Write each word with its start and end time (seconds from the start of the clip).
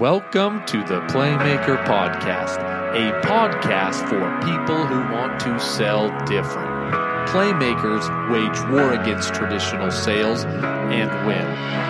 Welcome 0.00 0.64
to 0.64 0.78
the 0.78 1.02
Playmaker 1.08 1.76
Podcast, 1.84 2.56
a 2.94 3.20
podcast 3.20 4.08
for 4.08 4.48
people 4.48 4.86
who 4.86 5.12
want 5.12 5.38
to 5.40 5.60
sell 5.60 6.08
different. 6.24 6.94
Playmakers 7.28 8.08
wage 8.32 8.58
war 8.70 8.94
against 8.94 9.34
traditional 9.34 9.90
sales 9.90 10.46
and 10.46 11.10
win. 11.26 11.44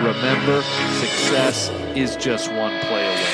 Remember, 0.05 0.61
success 0.99 1.69
is 1.95 2.17
just 2.17 2.51
one 2.51 2.77
play 2.81 3.07
away. 3.07 3.33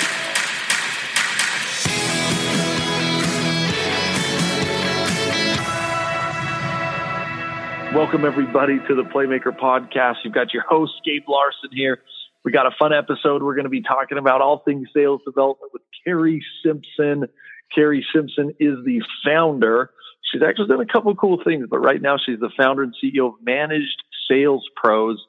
Welcome, 7.96 8.25
everybody, 8.25 8.78
to 8.87 8.94
the 8.94 9.09
Playmaker 9.12 9.57
Podcast. 9.57 10.17
You've 10.23 10.35
got 10.35 10.53
your 10.53 10.65
host, 10.69 10.94
Gabe 11.03 11.23
Larson, 11.28 11.71
here. 11.71 11.97
We 12.46 12.51
got 12.51 12.65
a 12.65 12.72
fun 12.78 12.94
episode. 12.94 13.44
We're 13.44 13.56
going 13.56 13.65
to 13.65 13.70
be 13.70 13.81
talking 13.81 14.17
about 14.17 14.42
all 14.42 14.60
things 14.63 14.88
sales 14.96 15.22
development 15.26 15.74
with 15.74 15.81
Carrie 16.05 16.44
Simpson. 16.63 17.25
Carrie 17.73 18.05
Simpson 18.13 18.52
is 18.59 18.77
the 18.85 19.02
founder. 19.25 19.91
She's 20.31 20.41
actually 20.41 20.67
done 20.67 20.81
a 20.81 20.85
couple 20.85 21.11
of 21.11 21.17
cool 21.17 21.41
things, 21.44 21.67
but 21.70 21.80
right 21.80 22.02
now 22.02 22.17
she's 22.23 22.39
the 22.39 22.49
founder 22.58 22.84
and 22.84 22.94
CEO 23.03 23.27
of 23.27 23.34
Managed 23.41 24.03
Sales 24.30 24.63
Pros. 24.75 25.23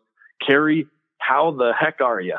Carrie, 0.44 0.86
how 1.18 1.52
the 1.52 1.72
heck 1.78 2.00
are 2.00 2.20
you? 2.20 2.36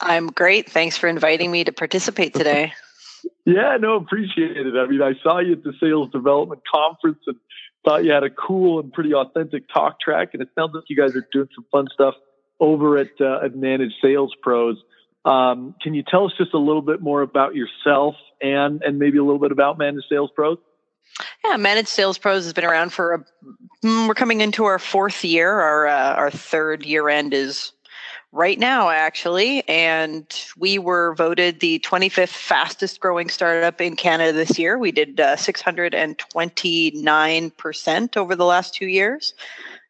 I'm 0.00 0.28
great. 0.28 0.70
Thanks 0.70 0.96
for 0.96 1.08
inviting 1.08 1.50
me 1.50 1.64
to 1.64 1.72
participate 1.72 2.34
today. 2.34 2.72
yeah, 3.44 3.76
no, 3.80 3.96
appreciate 3.96 4.56
it. 4.56 4.74
I 4.76 4.86
mean, 4.86 5.02
I 5.02 5.12
saw 5.22 5.38
you 5.38 5.52
at 5.52 5.64
the 5.64 5.72
sales 5.80 6.10
development 6.10 6.62
conference 6.70 7.20
and 7.26 7.36
thought 7.84 8.04
you 8.04 8.12
had 8.12 8.24
a 8.24 8.30
cool 8.30 8.80
and 8.80 8.92
pretty 8.92 9.14
authentic 9.14 9.64
talk 9.72 10.00
track. 10.00 10.30
And 10.32 10.42
it 10.42 10.48
sounds 10.54 10.72
like 10.74 10.84
you 10.88 10.96
guys 10.96 11.14
are 11.16 11.26
doing 11.32 11.48
some 11.54 11.64
fun 11.70 11.86
stuff 11.92 12.14
over 12.60 12.98
at, 12.98 13.20
uh, 13.20 13.48
Managed 13.54 13.94
Sales 14.02 14.34
Pros. 14.42 14.76
Um, 15.24 15.74
can 15.82 15.94
you 15.94 16.02
tell 16.02 16.26
us 16.26 16.32
just 16.38 16.54
a 16.54 16.58
little 16.58 16.82
bit 16.82 17.00
more 17.00 17.22
about 17.22 17.54
yourself 17.54 18.14
and 18.40 18.82
and 18.82 18.98
maybe 18.98 19.18
a 19.18 19.22
little 19.22 19.40
bit 19.40 19.52
about 19.52 19.78
Managed 19.78 20.06
Sales 20.08 20.30
Pros? 20.34 20.58
Yeah, 21.44 21.56
Managed 21.56 21.88
Sales 21.88 22.18
Pros 22.18 22.44
has 22.44 22.52
been 22.52 22.64
around 22.64 22.92
for 22.92 23.14
a, 23.14 23.18
mm, 23.84 24.08
we're 24.08 24.14
coming 24.14 24.40
into 24.40 24.64
our 24.64 24.78
fourth 24.78 25.24
year. 25.24 25.60
Our 25.60 25.88
uh, 25.88 26.14
our 26.14 26.30
third 26.30 26.84
year 26.84 27.08
end 27.08 27.34
is 27.34 27.72
right 28.32 28.58
now 28.58 28.90
actually 28.90 29.66
and 29.68 30.44
we 30.58 30.78
were 30.78 31.14
voted 31.14 31.60
the 31.60 31.78
25th 31.78 32.28
fastest 32.28 33.00
growing 33.00 33.30
startup 33.30 33.80
in 33.80 33.96
canada 33.96 34.34
this 34.34 34.58
year 34.58 34.78
we 34.78 34.92
did 34.92 35.18
uh, 35.18 35.34
629% 35.34 38.16
over 38.18 38.36
the 38.36 38.44
last 38.44 38.74
two 38.74 38.86
years 38.86 39.32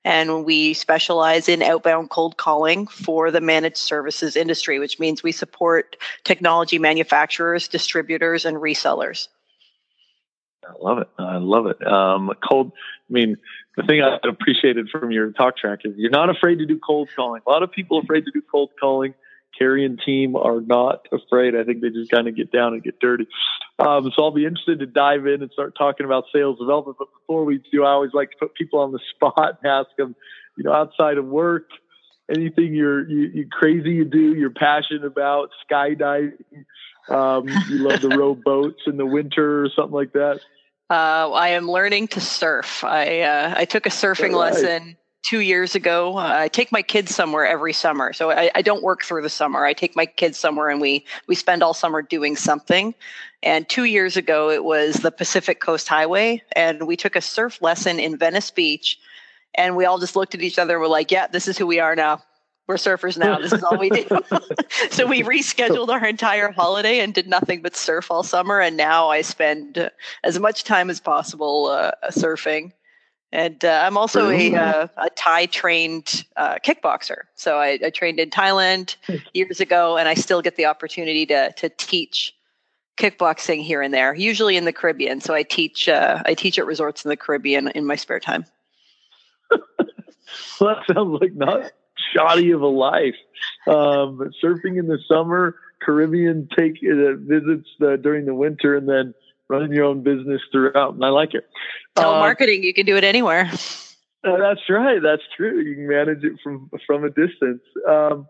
and 0.05 0.45
we 0.45 0.75
specialize 0.75 1.49
in 1.49 1.63
outbound 1.63 2.11
cold 2.11 2.37
calling 2.37 2.87
for 2.87 3.31
the 3.31 3.41
managed 3.41 3.77
services 3.77 4.37
industry 4.37 4.79
which 4.79 4.99
means 4.99 5.23
we 5.23 5.33
support 5.33 5.97
technology 6.25 6.79
manufacturers 6.79 7.69
distributors 7.69 8.45
and 8.45 8.57
resellers 8.57 9.29
I 10.69 10.75
love 10.81 10.99
it. 10.99 11.09
I 11.19 11.37
love 11.39 11.67
it. 11.67 11.87
Um, 11.87 12.31
cold. 12.47 12.73
I 13.09 13.13
mean, 13.13 13.37
the 13.77 13.85
thing 13.85 14.03
I 14.03 14.19
appreciated 14.29 14.89
from 14.91 15.11
your 15.11 15.31
talk 15.33 15.57
track 15.57 15.81
is 15.85 15.95
you're 15.97 16.11
not 16.11 16.31
afraid 16.31 16.57
to 16.57 16.67
do 16.67 16.79
cold 16.79 17.09
calling. 17.15 17.43
A 17.47 17.51
lot 17.51 17.63
of 17.63 17.71
people 17.71 17.99
are 17.99 18.03
afraid 18.03 18.25
to 18.25 18.31
do 18.31 18.43
cold 18.51 18.71
calling. 18.79 19.15
Carrie 19.57 19.85
and 19.85 20.01
team 20.05 20.37
are 20.37 20.61
not 20.61 21.07
afraid. 21.13 21.55
I 21.57 21.65
think 21.65 21.81
they 21.81 21.91
just 21.91 22.11
kind 22.11 22.29
of 22.29 22.37
get 22.37 22.53
down 22.53 22.75
and 22.75 22.83
get 22.83 23.01
dirty. 23.01 23.27
Um, 23.79 24.11
so 24.15 24.25
I'll 24.25 24.31
be 24.31 24.45
interested 24.45 24.81
to 24.81 24.87
dive 24.87 25.27
in 25.27 25.43
and 25.43 25.51
start 25.53 25.75
talking 25.77 26.07
about 26.07 26.25
sales 26.33 26.59
development. 26.59 26.97
But 26.99 27.09
before 27.21 27.45
we 27.45 27.63
do, 27.73 27.85
I 27.85 27.91
always 27.91 28.13
like 28.13 28.31
to 28.33 28.37
put 28.39 28.55
people 28.55 28.81
on 28.81 28.93
the 28.93 29.01
spot 29.15 29.59
and 29.63 29.71
ask 29.71 29.89
them, 29.97 30.15
you 30.57 30.65
know, 30.65 30.73
outside 30.73 31.19
of 31.19 31.27
work, 31.27 31.69
anything 32.31 32.75
you're 32.75 33.09
you, 33.09 33.31
you 33.33 33.49
crazy 33.51 33.91
you 33.91 34.05
do, 34.05 34.35
you're 34.35 34.51
passionate 34.51 35.05
about, 35.05 35.51
skydiving, 35.71 36.33
um, 37.09 37.49
you 37.69 37.79
love 37.79 38.01
to 38.01 38.09
row 38.17 38.35
boats 38.35 38.83
in 38.87 38.97
the 38.97 39.07
winter 39.07 39.65
or 39.65 39.69
something 39.75 39.95
like 39.95 40.13
that. 40.13 40.41
Uh, 40.91 41.31
I 41.33 41.51
am 41.51 41.71
learning 41.71 42.09
to 42.09 42.21
surf. 42.21 42.83
I 42.83 43.21
uh, 43.21 43.55
I 43.57 43.65
took 43.65 43.87
a 43.87 43.91
surfing 43.91 44.33
right. 44.33 44.53
lesson 44.53 44.97
two 45.29 45.41
years 45.41 45.75
ago. 45.75 46.17
Uh, 46.17 46.33
I 46.39 46.49
take 46.49 46.73
my 46.73 46.81
kids 46.81 47.15
somewhere 47.15 47.47
every 47.47 47.75
summer, 47.75 48.15
so 48.15 48.31
I, 48.31 48.51
I, 48.55 48.63
don't 48.63 48.83
work 48.83 49.03
through 49.03 49.21
the 49.21 49.29
summer. 49.29 49.67
I 49.67 49.75
take 49.75 49.95
my 49.95 50.07
kids 50.07 50.39
somewhere, 50.39 50.71
and 50.71 50.81
we 50.81 51.05
we 51.27 51.35
spend 51.35 51.63
all 51.63 51.75
summer 51.75 52.01
doing 52.01 52.35
something. 52.35 52.95
And 53.43 53.69
two 53.69 53.85
years 53.85 54.17
ago, 54.17 54.49
it 54.49 54.65
was 54.65 54.97
the 54.97 55.11
Pacific 55.11 55.61
Coast 55.61 55.87
Highway, 55.87 56.43
and 56.57 56.87
we 56.87 56.97
took 56.97 57.15
a 57.15 57.21
surf 57.21 57.61
lesson 57.61 58.01
in 58.01 58.17
Venice 58.17 58.51
Beach. 58.51 58.99
And 59.55 59.77
we 59.77 59.85
all 59.85 59.99
just 59.99 60.17
looked 60.17 60.35
at 60.35 60.41
each 60.41 60.59
other 60.59 60.75
and 60.75 60.81
were 60.81 60.89
like, 60.89 61.11
"Yeah, 61.11 61.27
this 61.27 61.47
is 61.47 61.59
who 61.59 61.67
we 61.67 61.79
are 61.79 61.95
now 61.95 62.23
we're 62.69 62.77
surfers 62.77 63.17
now. 63.17 63.39
This 63.39 63.55
is 63.55 63.65
all 63.65 63.79
we 63.79 63.89
do. 63.89 64.07
so 64.91 65.07
we 65.07 65.23
rescheduled 65.23 65.89
our 65.89 66.07
entire 66.07 66.53
holiday 66.53 67.01
and 67.01 67.15
did 67.15 67.27
nothing 67.27 67.63
but 67.63 67.75
surf 67.75 68.11
all 68.11 68.23
summer. 68.23 68.61
And 68.61 68.77
now 68.77 69.09
I 69.09 69.23
spend 69.23 69.91
as 70.23 70.39
much 70.39 70.65
time 70.65 70.91
as 70.91 71.01
possible 71.01 71.67
uh, 71.67 71.93
surfing. 72.11 72.73
And 73.31 73.63
uh, 73.63 73.83
I'm 73.85 73.99
also 73.99 74.31
a, 74.31 74.55
uh, 74.55 74.89
a 74.97 75.11
Thai 75.11 75.47
trained 75.47 76.25
uh, 76.37 76.57
kickboxer. 76.65 77.25
So 77.35 77.59
I, 77.59 77.79
I, 77.85 77.91
trained 77.91 78.19
in 78.19 78.31
Thailand 78.31 78.97
years 79.35 79.61
ago, 79.61 79.99
and 79.99 80.09
I 80.09 80.15
still 80.15 80.41
get 80.41 80.57
the 80.57 80.65
opportunity 80.65 81.27
to 81.27 81.53
to 81.53 81.69
teach 81.69 82.35
kickboxing 82.97 83.63
here 83.63 83.83
and 83.83 83.93
there, 83.93 84.15
usually 84.15 84.57
in 84.57 84.65
the 84.65 84.73
Caribbean. 84.73 85.21
So 85.21 85.35
I 85.35 85.43
teach 85.43 85.91
uh, 85.91 86.23
I 86.25 86.33
teach 86.33 86.59
at 86.59 86.65
resorts 86.65 87.05
in 87.05 87.11
the 87.11 87.17
Caribbean 87.17 87.69
in 87.69 87.85
my 87.85 87.97
spare 87.97 88.21
time. 88.21 88.47
well, 89.51 90.75
that 90.75 90.95
sounds 90.95 91.21
like 91.21 91.35
not 91.35 91.73
shoddy 92.15 92.51
of 92.53 92.63
a 92.63 92.67
life. 92.67 93.17
Um, 93.67 94.31
surfing 94.43 94.79
in 94.79 94.87
the 94.87 94.99
summer, 95.07 95.57
Caribbean 95.83 96.49
take 96.57 96.79
uh, 96.83 97.15
visits 97.19 97.69
uh, 97.83 97.97
during 97.97 98.25
the 98.25 98.35
winter, 98.35 98.75
and 98.77 98.89
then 98.89 99.15
running 99.49 99.73
your 99.73 99.85
own 99.85 100.03
business 100.03 100.41
throughout. 100.53 100.95
And 100.95 101.05
I 101.05 101.09
like 101.09 101.35
it. 101.35 101.49
Telemarketing, 101.97 102.61
uh, 102.61 102.63
you 102.63 102.75
can 102.75 102.87
do 102.87 102.97
it 102.97 103.05
anywhere. 103.05 103.51
Uh, 104.25 104.37
that's 104.37 104.61
right. 104.69 105.01
That's 105.03 105.23
true. 105.37 105.61
You 105.61 105.75
can 105.75 105.89
manage 105.89 106.25
it 106.25 106.41
from 106.43 106.71
from 106.87 107.05
a 107.05 107.09
distance. 107.09 107.63
Um, 107.89 108.27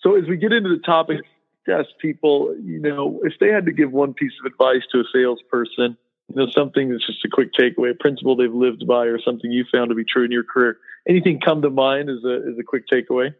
so 0.00 0.16
as 0.16 0.28
we 0.28 0.36
get 0.36 0.52
into 0.52 0.70
the 0.70 0.82
topic, 0.84 1.20
ask 1.68 1.88
people, 2.00 2.54
you 2.62 2.80
know, 2.80 3.20
if 3.24 3.34
they 3.40 3.48
had 3.48 3.66
to 3.66 3.72
give 3.72 3.92
one 3.92 4.14
piece 4.14 4.32
of 4.40 4.50
advice 4.50 4.82
to 4.92 5.00
a 5.00 5.04
salesperson, 5.12 5.96
you 6.28 6.34
know, 6.34 6.46
something 6.50 6.90
that's 6.90 7.06
just 7.06 7.24
a 7.24 7.28
quick 7.28 7.52
takeaway, 7.52 7.90
a 7.90 7.94
principle 7.94 8.36
they've 8.36 8.52
lived 8.52 8.86
by, 8.86 9.06
or 9.06 9.20
something 9.20 9.50
you 9.50 9.64
found 9.70 9.90
to 9.90 9.94
be 9.94 10.04
true 10.04 10.24
in 10.24 10.32
your 10.32 10.44
career. 10.44 10.78
Anything 11.08 11.40
come 11.40 11.62
to 11.62 11.70
mind 11.70 12.10
as 12.10 12.24
a 12.24 12.36
as 12.50 12.58
a 12.58 12.62
quick 12.62 12.84
takeaway? 12.88 13.34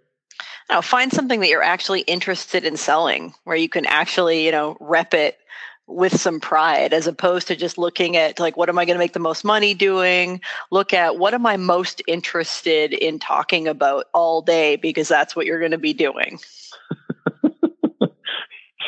Now, 0.68 0.80
find 0.80 1.12
something 1.12 1.40
that 1.40 1.48
you're 1.48 1.62
actually 1.62 2.00
interested 2.02 2.64
in 2.64 2.76
selling, 2.76 3.34
where 3.44 3.56
you 3.56 3.68
can 3.68 3.86
actually, 3.86 4.44
you 4.44 4.52
know, 4.52 4.76
rep 4.80 5.14
it 5.14 5.38
with 5.86 6.20
some 6.20 6.40
pride, 6.40 6.92
as 6.92 7.06
opposed 7.06 7.46
to 7.48 7.56
just 7.56 7.78
looking 7.78 8.16
at 8.16 8.40
like, 8.40 8.56
what 8.56 8.68
am 8.68 8.78
I 8.78 8.84
going 8.84 8.96
to 8.96 9.02
make 9.02 9.12
the 9.12 9.20
most 9.20 9.44
money 9.44 9.72
doing? 9.74 10.40
Look 10.70 10.92
at 10.92 11.16
what 11.18 11.34
am 11.34 11.46
I 11.46 11.56
most 11.56 12.02
interested 12.06 12.92
in 12.92 13.18
talking 13.18 13.68
about 13.68 14.06
all 14.12 14.42
day, 14.42 14.76
because 14.76 15.08
that's 15.08 15.36
what 15.36 15.46
you're 15.46 15.60
going 15.60 15.70
to 15.70 15.78
be 15.78 15.94
doing. 15.94 16.40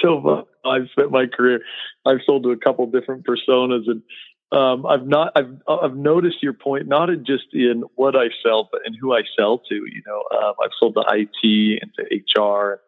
so 0.03 0.49
I've 0.65 0.89
spent 0.91 1.11
my 1.11 1.27
career. 1.27 1.61
I've 2.05 2.21
sold 2.25 2.43
to 2.45 2.51
a 2.51 2.57
couple 2.57 2.87
different 2.87 3.25
personas, 3.25 3.85
and 3.87 4.03
um, 4.51 4.87
I've 4.87 5.07
not. 5.07 5.33
I've 5.37 5.61
I've 5.69 5.97
noticed 5.97 6.43
your 6.43 6.55
point, 6.55 6.89
not 6.89 7.11
in 7.11 7.25
just 7.25 7.47
in 7.53 7.85
what 7.95 8.17
I 8.17 8.31
sell, 8.43 8.69
but 8.71 8.81
in 8.87 8.95
who 8.95 9.15
I 9.15 9.23
sell 9.39 9.59
to. 9.59 9.75
You 9.75 10.03
know, 10.07 10.23
um, 10.37 10.55
I've 10.63 10.71
sold 10.79 10.95
to 10.95 11.05
IT 11.09 11.83
and 11.83 11.93
to 11.95 12.41
HR, 12.41 12.81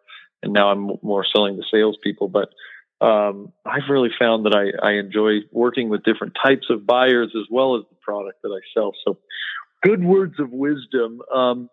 and 0.43 0.53
now 0.53 0.71
I'm 0.71 0.93
more 1.03 1.25
selling 1.25 1.57
to 1.57 1.63
salespeople. 1.71 2.29
But 2.29 2.51
um, 3.01 3.53
I've 3.65 3.89
really 3.89 4.11
found 4.19 4.47
that 4.47 4.55
I, 4.55 4.87
I 4.87 4.93
enjoy 4.95 5.41
working 5.53 5.89
with 5.89 6.03
different 6.03 6.37
types 6.43 6.67
of 6.71 6.87
buyers 6.87 7.33
as 7.37 7.47
well 7.51 7.77
as 7.77 7.83
the 7.89 7.97
product 8.03 8.43
that 8.43 8.51
I 8.51 8.61
sell. 8.75 8.93
So, 9.05 9.19
good 9.83 10.05
words 10.05 10.39
of 10.39 10.51
wisdom. 10.51 11.23
Um, 11.35 11.71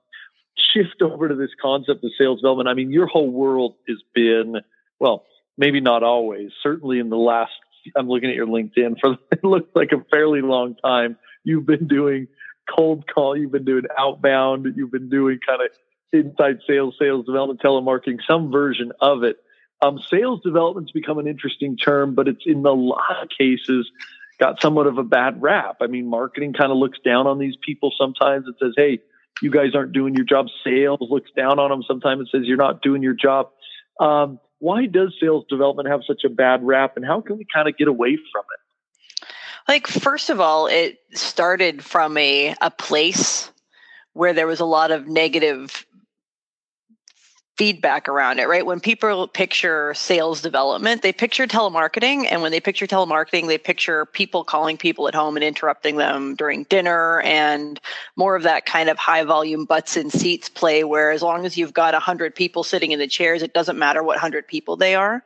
shift 0.73 1.01
over 1.01 1.27
to 1.29 1.35
this 1.35 1.51
concept 1.61 2.03
of 2.03 2.11
sales 2.17 2.39
development. 2.41 2.67
I 2.67 2.73
mean, 2.73 2.91
your 2.91 3.07
whole 3.07 3.29
world 3.29 3.75
has 3.87 3.97
been 4.13 4.55
well 4.99 5.25
maybe 5.57 5.81
not 5.81 6.03
always, 6.03 6.51
certainly 6.61 6.99
in 6.99 7.09
the 7.09 7.17
last, 7.17 7.51
I'm 7.95 8.07
looking 8.07 8.29
at 8.29 8.35
your 8.35 8.47
LinkedIn 8.47 8.99
for, 8.99 9.17
it 9.31 9.43
looks 9.43 9.69
like 9.75 9.91
a 9.91 10.03
fairly 10.11 10.41
long 10.41 10.75
time. 10.75 11.17
You've 11.43 11.65
been 11.65 11.87
doing 11.87 12.27
cold 12.75 13.05
call, 13.13 13.35
you've 13.35 13.51
been 13.51 13.65
doing 13.65 13.83
outbound, 13.97 14.67
you've 14.75 14.91
been 14.91 15.09
doing 15.09 15.39
kind 15.45 15.61
of 15.61 15.69
inside 16.13 16.59
sales, 16.67 16.95
sales 16.99 17.25
development, 17.25 17.61
telemarketing, 17.61 18.19
some 18.29 18.51
version 18.51 18.91
of 19.01 19.23
it. 19.23 19.37
Um, 19.81 19.99
sales 20.09 20.41
development's 20.43 20.91
become 20.91 21.19
an 21.19 21.27
interesting 21.27 21.77
term, 21.77 22.15
but 22.15 22.27
it's 22.27 22.43
in 22.45 22.65
a 22.65 22.71
lot 22.71 23.21
of 23.21 23.29
cases 23.29 23.89
got 24.39 24.61
somewhat 24.61 24.87
of 24.87 24.97
a 24.97 25.03
bad 25.03 25.41
rap. 25.41 25.77
I 25.81 25.87
mean, 25.87 26.07
marketing 26.07 26.53
kind 26.53 26.71
of 26.71 26.77
looks 26.77 26.99
down 27.03 27.27
on 27.27 27.39
these 27.39 27.55
people 27.65 27.91
sometimes. 27.97 28.47
It 28.47 28.55
says, 28.61 28.73
hey, 28.75 28.99
you 29.41 29.51
guys 29.51 29.75
aren't 29.75 29.93
doing 29.93 30.15
your 30.15 30.25
job. 30.25 30.47
Sales 30.63 30.99
looks 31.01 31.31
down 31.35 31.59
on 31.59 31.69
them. 31.69 31.83
Sometimes 31.87 32.21
it 32.21 32.27
says 32.31 32.41
you're 32.45 32.57
not 32.57 32.81
doing 32.81 33.03
your 33.03 33.13
job. 33.13 33.49
Um, 33.99 34.39
why 34.59 34.85
does 34.87 35.15
sales 35.19 35.45
development 35.49 35.89
have 35.89 36.01
such 36.07 36.23
a 36.25 36.29
bad 36.29 36.63
rap 36.63 36.97
and 36.97 37.05
how 37.05 37.21
can 37.21 37.37
we 37.37 37.45
kind 37.51 37.67
of 37.67 37.77
get 37.77 37.87
away 37.87 38.15
from 38.15 38.43
it? 38.53 39.27
Like, 39.67 39.85
first 39.85 40.29
of 40.29 40.39
all, 40.39 40.67
it 40.67 40.97
started 41.13 41.83
from 41.83 42.17
a, 42.17 42.55
a 42.61 42.71
place 42.71 43.51
where 44.13 44.33
there 44.33 44.47
was 44.47 44.59
a 44.59 44.65
lot 44.65 44.91
of 44.91 45.07
negative 45.07 45.85
feedback 47.57 48.07
around 48.07 48.39
it, 48.39 48.47
right? 48.47 48.65
When 48.65 48.79
people 48.79 49.27
picture 49.27 49.93
sales 49.95 50.41
development, 50.41 51.01
they 51.01 51.11
picture 51.11 51.47
telemarketing. 51.47 52.27
And 52.29 52.43
when 52.43 52.51
they 52.51 52.59
picture 52.59 52.85
telemarketing, 52.85 53.47
they 53.47 53.57
picture 53.57 54.05
people 54.05 54.43
calling 54.43 54.77
people 54.77 55.07
at 55.07 55.15
home 55.15 55.35
and 55.35 55.43
interrupting 55.43 55.97
them 55.97 56.35
during 56.35 56.63
dinner 56.65 57.19
and 57.21 57.79
more 58.15 58.35
of 58.35 58.43
that 58.43 58.65
kind 58.67 58.89
of 58.89 58.97
high 58.99 59.23
volume 59.23 59.65
butts 59.65 59.97
in 59.97 60.11
seats 60.11 60.49
play 60.49 60.83
where 60.83 61.09
as 61.09 61.23
long 61.23 61.45
as 61.45 61.57
you've 61.57 61.73
got 61.73 61.93
100 61.93 62.35
people 62.35 62.63
sitting 62.63 62.91
in 62.91 62.99
the 62.99 63.07
chairs, 63.07 63.41
it 63.41 63.53
doesn't 63.53 63.79
matter 63.79 64.03
what 64.03 64.15
100 64.15 64.47
people 64.47 64.77
they 64.77 64.93
are. 64.93 65.23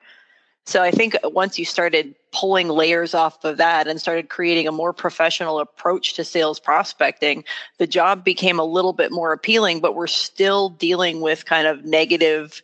So 0.65 0.81
I 0.81 0.91
think 0.91 1.17
once 1.23 1.57
you 1.57 1.65
started 1.65 2.15
pulling 2.31 2.69
layers 2.69 3.13
off 3.13 3.43
of 3.43 3.57
that 3.57 3.87
and 3.87 3.99
started 3.99 4.29
creating 4.29 4.67
a 4.67 4.71
more 4.71 4.93
professional 4.93 5.59
approach 5.59 6.13
to 6.13 6.23
sales 6.23 6.59
prospecting, 6.59 7.43
the 7.77 7.87
job 7.87 8.23
became 8.23 8.59
a 8.59 8.63
little 8.63 8.93
bit 8.93 9.11
more 9.11 9.33
appealing, 9.33 9.79
but 9.79 9.95
we're 9.95 10.07
still 10.07 10.69
dealing 10.69 11.19
with 11.19 11.45
kind 11.45 11.67
of 11.67 11.83
negative 11.83 12.61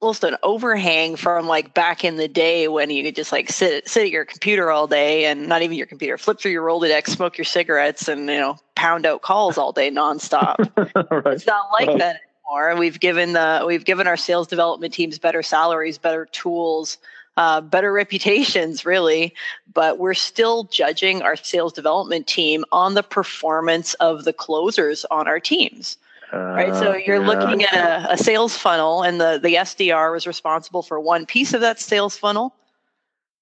almost 0.00 0.22
an 0.22 0.36
overhang 0.42 1.16
from 1.16 1.46
like 1.46 1.74
back 1.74 2.04
in 2.04 2.16
the 2.16 2.28
day 2.28 2.68
when 2.68 2.90
you 2.90 3.02
could 3.02 3.16
just 3.16 3.32
like 3.32 3.50
sit 3.50 3.88
sit 3.88 4.04
at 4.04 4.10
your 4.10 4.24
computer 4.24 4.70
all 4.70 4.86
day 4.86 5.24
and 5.24 5.48
not 5.48 5.62
even 5.62 5.76
your 5.76 5.86
computer, 5.86 6.16
flip 6.16 6.38
through 6.38 6.52
your 6.52 6.64
Rolodex, 6.64 7.08
smoke 7.08 7.36
your 7.36 7.44
cigarettes, 7.44 8.06
and 8.06 8.20
you 8.20 8.38
know 8.38 8.56
pound 8.76 9.06
out 9.06 9.22
calls 9.22 9.58
all 9.58 9.72
day 9.72 9.90
nonstop. 9.90 10.56
right. 11.24 11.34
It's 11.34 11.46
not 11.46 11.66
like 11.72 11.88
right. 11.88 11.98
that 11.98 12.20
more. 12.48 12.76
We've 12.76 12.98
given 12.98 13.32
the 13.32 13.64
we've 13.66 13.84
given 13.84 14.06
our 14.06 14.16
sales 14.16 14.46
development 14.46 14.94
teams 14.94 15.18
better 15.18 15.42
salaries, 15.42 15.98
better 15.98 16.26
tools, 16.26 16.98
uh, 17.36 17.60
better 17.60 17.92
reputations, 17.92 18.84
really. 18.84 19.34
But 19.72 19.98
we're 19.98 20.14
still 20.14 20.64
judging 20.64 21.22
our 21.22 21.36
sales 21.36 21.72
development 21.72 22.26
team 22.26 22.64
on 22.72 22.94
the 22.94 23.02
performance 23.02 23.94
of 23.94 24.24
the 24.24 24.32
closers 24.32 25.04
on 25.10 25.28
our 25.28 25.40
teams. 25.40 25.98
Uh, 26.32 26.38
right. 26.38 26.74
So 26.74 26.94
you're 26.94 27.22
yeah. 27.22 27.26
looking 27.26 27.62
at 27.64 27.74
a, 27.74 28.12
a 28.12 28.18
sales 28.18 28.56
funnel, 28.56 29.02
and 29.02 29.20
the 29.20 29.40
the 29.42 29.54
SDR 29.54 30.16
is 30.16 30.26
responsible 30.26 30.82
for 30.82 31.00
one 31.00 31.26
piece 31.26 31.54
of 31.54 31.60
that 31.62 31.80
sales 31.80 32.16
funnel, 32.16 32.54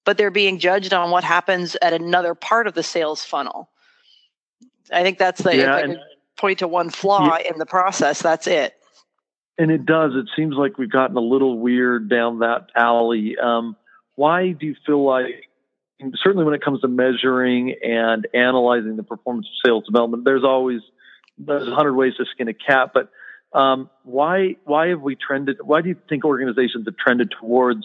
but 0.05 0.17
they're 0.17 0.31
being 0.31 0.59
judged 0.59 0.93
on 0.93 1.11
what 1.11 1.25
happens 1.25 1.77
at 1.83 1.93
another 1.93 2.35
part 2.35 2.67
of 2.67 2.75
the 2.75 2.83
sales 2.83 3.25
funnel. 3.25 3.69
I 4.93 5.03
think 5.03 5.19
that's 5.19 5.43
the 5.43 5.57
yeah, 5.57 5.95
point 6.37 6.61
to 6.61 6.69
one 6.69 6.91
flaw 6.91 7.39
yeah. 7.39 7.51
in 7.51 7.59
the 7.59 7.67
process. 7.67 8.23
That's 8.23 8.47
it 8.47 8.77
and 9.59 9.71
it 9.71 9.87
does. 9.87 10.13
It 10.15 10.29
seems 10.37 10.55
like 10.57 10.79
we've 10.79 10.91
gotten 10.91 11.17
a 11.17 11.21
little 11.21 11.59
weird 11.59 12.09
down 12.11 12.41
that 12.41 12.69
alley. 12.75 13.37
Um, 13.43 13.77
why 14.15 14.53
do 14.53 14.67
you 14.67 14.75
feel 14.87 15.05
like, 15.05 15.27
certainly 16.23 16.45
when 16.45 16.55
it 16.55 16.63
comes 16.63 16.81
to 16.83 16.89
measuring 16.89 17.75
and 17.83 18.27
analyzing 18.35 18.97
the 18.97 19.03
performance 19.03 19.47
of 19.47 19.69
sales 19.69 19.85
development, 19.85 20.25
there's 20.25 20.45
always 20.45 20.81
there's 21.39 21.69
a 21.69 21.75
hundred 21.75 21.95
ways 21.95 22.15
to 22.17 22.25
skin 22.33 22.49
a 22.49 22.55
cat. 22.55 22.93
But 22.95 23.11
um, 23.59 23.91
why 24.05 24.57
why 24.65 24.89
have 24.89 25.01
we 25.01 25.17
trended? 25.17 25.59
Why 25.63 25.81
do 25.83 25.89
you 25.91 25.97
think 26.09 26.25
organizations 26.25 26.87
have 26.87 26.97
trended 26.97 27.33
towards 27.39 27.85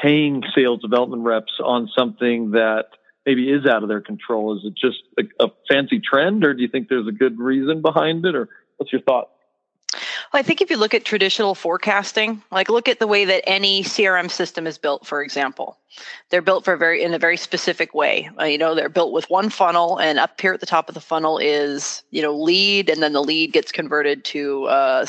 paying 0.00 0.42
sales 0.54 0.80
development 0.80 1.22
reps 1.22 1.52
on 1.62 1.88
something 1.96 2.52
that 2.52 2.84
maybe 3.24 3.50
is 3.50 3.66
out 3.66 3.82
of 3.82 3.88
their 3.88 4.00
control? 4.00 4.56
Is 4.56 4.64
it 4.64 4.74
just 4.74 5.02
a, 5.18 5.44
a 5.44 5.48
fancy 5.68 6.00
trend, 6.00 6.44
or 6.44 6.54
do 6.54 6.62
you 6.62 6.68
think 6.68 6.88
there's 6.88 7.08
a 7.08 7.12
good 7.12 7.38
reason 7.38 7.82
behind 7.82 8.24
it, 8.24 8.34
or 8.34 8.48
what's 8.76 8.92
your 8.92 9.02
thought? 9.02 9.30
Well, 10.36 10.42
I 10.42 10.46
think 10.46 10.60
if 10.60 10.68
you 10.68 10.76
look 10.76 10.92
at 10.92 11.06
traditional 11.06 11.54
forecasting, 11.54 12.42
like 12.50 12.68
look 12.68 12.88
at 12.88 12.98
the 12.98 13.06
way 13.06 13.24
that 13.24 13.42
any 13.48 13.82
CRM 13.82 14.30
system 14.30 14.66
is 14.66 14.76
built, 14.76 15.06
for 15.06 15.22
example, 15.22 15.78
they're 16.28 16.42
built 16.42 16.62
for 16.62 16.76
very 16.76 17.02
in 17.02 17.14
a 17.14 17.18
very 17.18 17.38
specific 17.38 17.94
way. 17.94 18.28
Uh, 18.38 18.44
you 18.44 18.58
know, 18.58 18.74
they're 18.74 18.90
built 18.90 19.14
with 19.14 19.30
one 19.30 19.48
funnel, 19.48 19.98
and 19.98 20.18
up 20.18 20.38
here 20.38 20.52
at 20.52 20.60
the 20.60 20.66
top 20.66 20.90
of 20.90 20.94
the 20.94 21.00
funnel 21.00 21.38
is 21.38 22.02
you 22.10 22.20
know 22.20 22.36
lead, 22.36 22.90
and 22.90 23.02
then 23.02 23.14
the 23.14 23.22
lead 23.22 23.54
gets 23.54 23.72
converted 23.72 24.26
to 24.26 24.66
a 24.66 25.06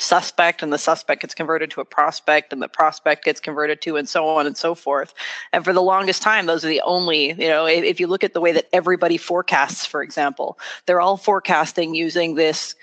suspect, 0.00 0.64
and 0.64 0.72
the 0.72 0.78
suspect 0.78 1.20
gets 1.20 1.32
converted 1.32 1.70
to 1.70 1.80
a 1.80 1.84
prospect, 1.84 2.52
and 2.52 2.60
the 2.60 2.66
prospect 2.66 3.24
gets 3.24 3.38
converted 3.38 3.80
to, 3.82 3.96
and 3.96 4.08
so 4.08 4.26
on 4.26 4.48
and 4.48 4.56
so 4.56 4.74
forth. 4.74 5.14
And 5.52 5.64
for 5.64 5.72
the 5.72 5.80
longest 5.80 6.22
time, 6.22 6.46
those 6.46 6.64
are 6.64 6.68
the 6.68 6.80
only 6.80 7.28
you 7.40 7.48
know. 7.48 7.66
If, 7.66 7.84
if 7.84 8.00
you 8.00 8.08
look 8.08 8.24
at 8.24 8.34
the 8.34 8.40
way 8.40 8.50
that 8.50 8.66
everybody 8.72 9.16
forecasts, 9.16 9.86
for 9.86 10.02
example, 10.02 10.58
they're 10.86 11.00
all 11.00 11.18
forecasting 11.18 11.94
using 11.94 12.34
this 12.34 12.74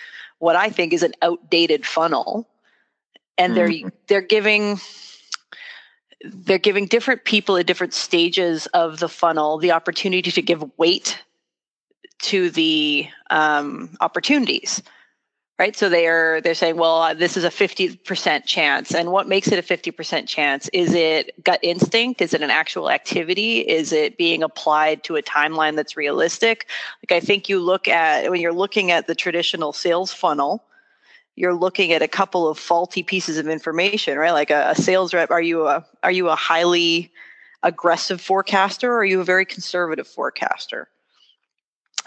what 0.42 0.56
I 0.56 0.70
think 0.70 0.92
is 0.92 1.04
an 1.04 1.14
outdated 1.22 1.86
funnel, 1.86 2.48
and 3.38 3.54
mm-hmm. 3.54 3.84
they're 3.84 3.92
they're 4.08 4.28
giving 4.28 4.80
they're 6.24 6.58
giving 6.58 6.88
different 6.88 7.26
people 7.26 7.58
at 7.58 7.68
different 7.68 7.94
stages 7.94 8.66
of 8.68 9.00
the 9.00 9.08
funnel 9.08 9.60
the 9.60 9.72
opportunity 9.72 10.32
to 10.32 10.42
give 10.42 10.64
weight 10.78 11.22
to 12.24 12.50
the 12.50 13.08
um, 13.30 13.96
opportunities 14.02 14.82
right? 15.60 15.76
So 15.76 15.90
they 15.90 16.08
are 16.08 16.42
they're 16.42 16.56
saying 16.56 16.78
well 16.78 17.02
uh, 17.02 17.14
this 17.14 17.38
is 17.38 17.44
a 17.44 17.50
50% 17.50 18.46
chance. 18.46 18.94
And 18.94 19.12
what 19.12 19.28
makes 19.28 19.52
it 19.52 19.60
a 19.60 19.62
50% 19.62 20.28
chance? 20.28 20.70
Is 20.74 20.94
it 20.94 21.44
gut 21.44 21.60
instinct? 21.62 22.22
Is 22.22 22.34
it 22.34 22.42
an 22.42 22.50
actual 22.50 22.90
activity? 22.90 23.60
Is 23.60 23.92
it 23.92 24.18
being 24.18 24.44
applied 24.44 25.04
to 25.04 25.18
a 25.18 25.22
timeline 25.22 25.76
that's 25.76 25.96
realistic? 25.96 26.68
Like 27.04 27.22
i 27.22 27.24
think 27.24 27.50
you 27.50 27.60
look 27.60 27.88
at 27.88 28.30
when 28.32 28.42
you're 28.42 28.54
looking 28.54 28.92
at 28.92 29.08
the 29.08 29.16
traditional 29.16 29.74
sales 29.74 30.12
funnel 30.12 30.64
you're 31.38 31.54
looking 31.54 31.94
at 31.94 32.02
a 32.02 32.08
couple 32.08 32.48
of 32.48 32.60
faulty 32.60 33.04
pieces 33.04 33.38
of 33.38 33.48
information 33.48 34.18
right? 34.18 34.32
Like 34.32 34.52
a, 34.52 34.72
a 34.72 34.76
sales 34.76 35.14
rep 35.14 35.32
are 35.32 35.42
you 35.42 35.68
a 35.68 35.86
are 36.04 36.12
you 36.12 36.30
a 36.30 36.36
highly 36.36 37.12
aggressive 37.64 38.20
forecaster 38.20 38.92
or 38.92 38.98
are 38.98 39.06
you 39.06 39.22
a 39.22 39.24
very 39.24 39.46
conservative 39.46 40.08
forecaster 40.08 40.90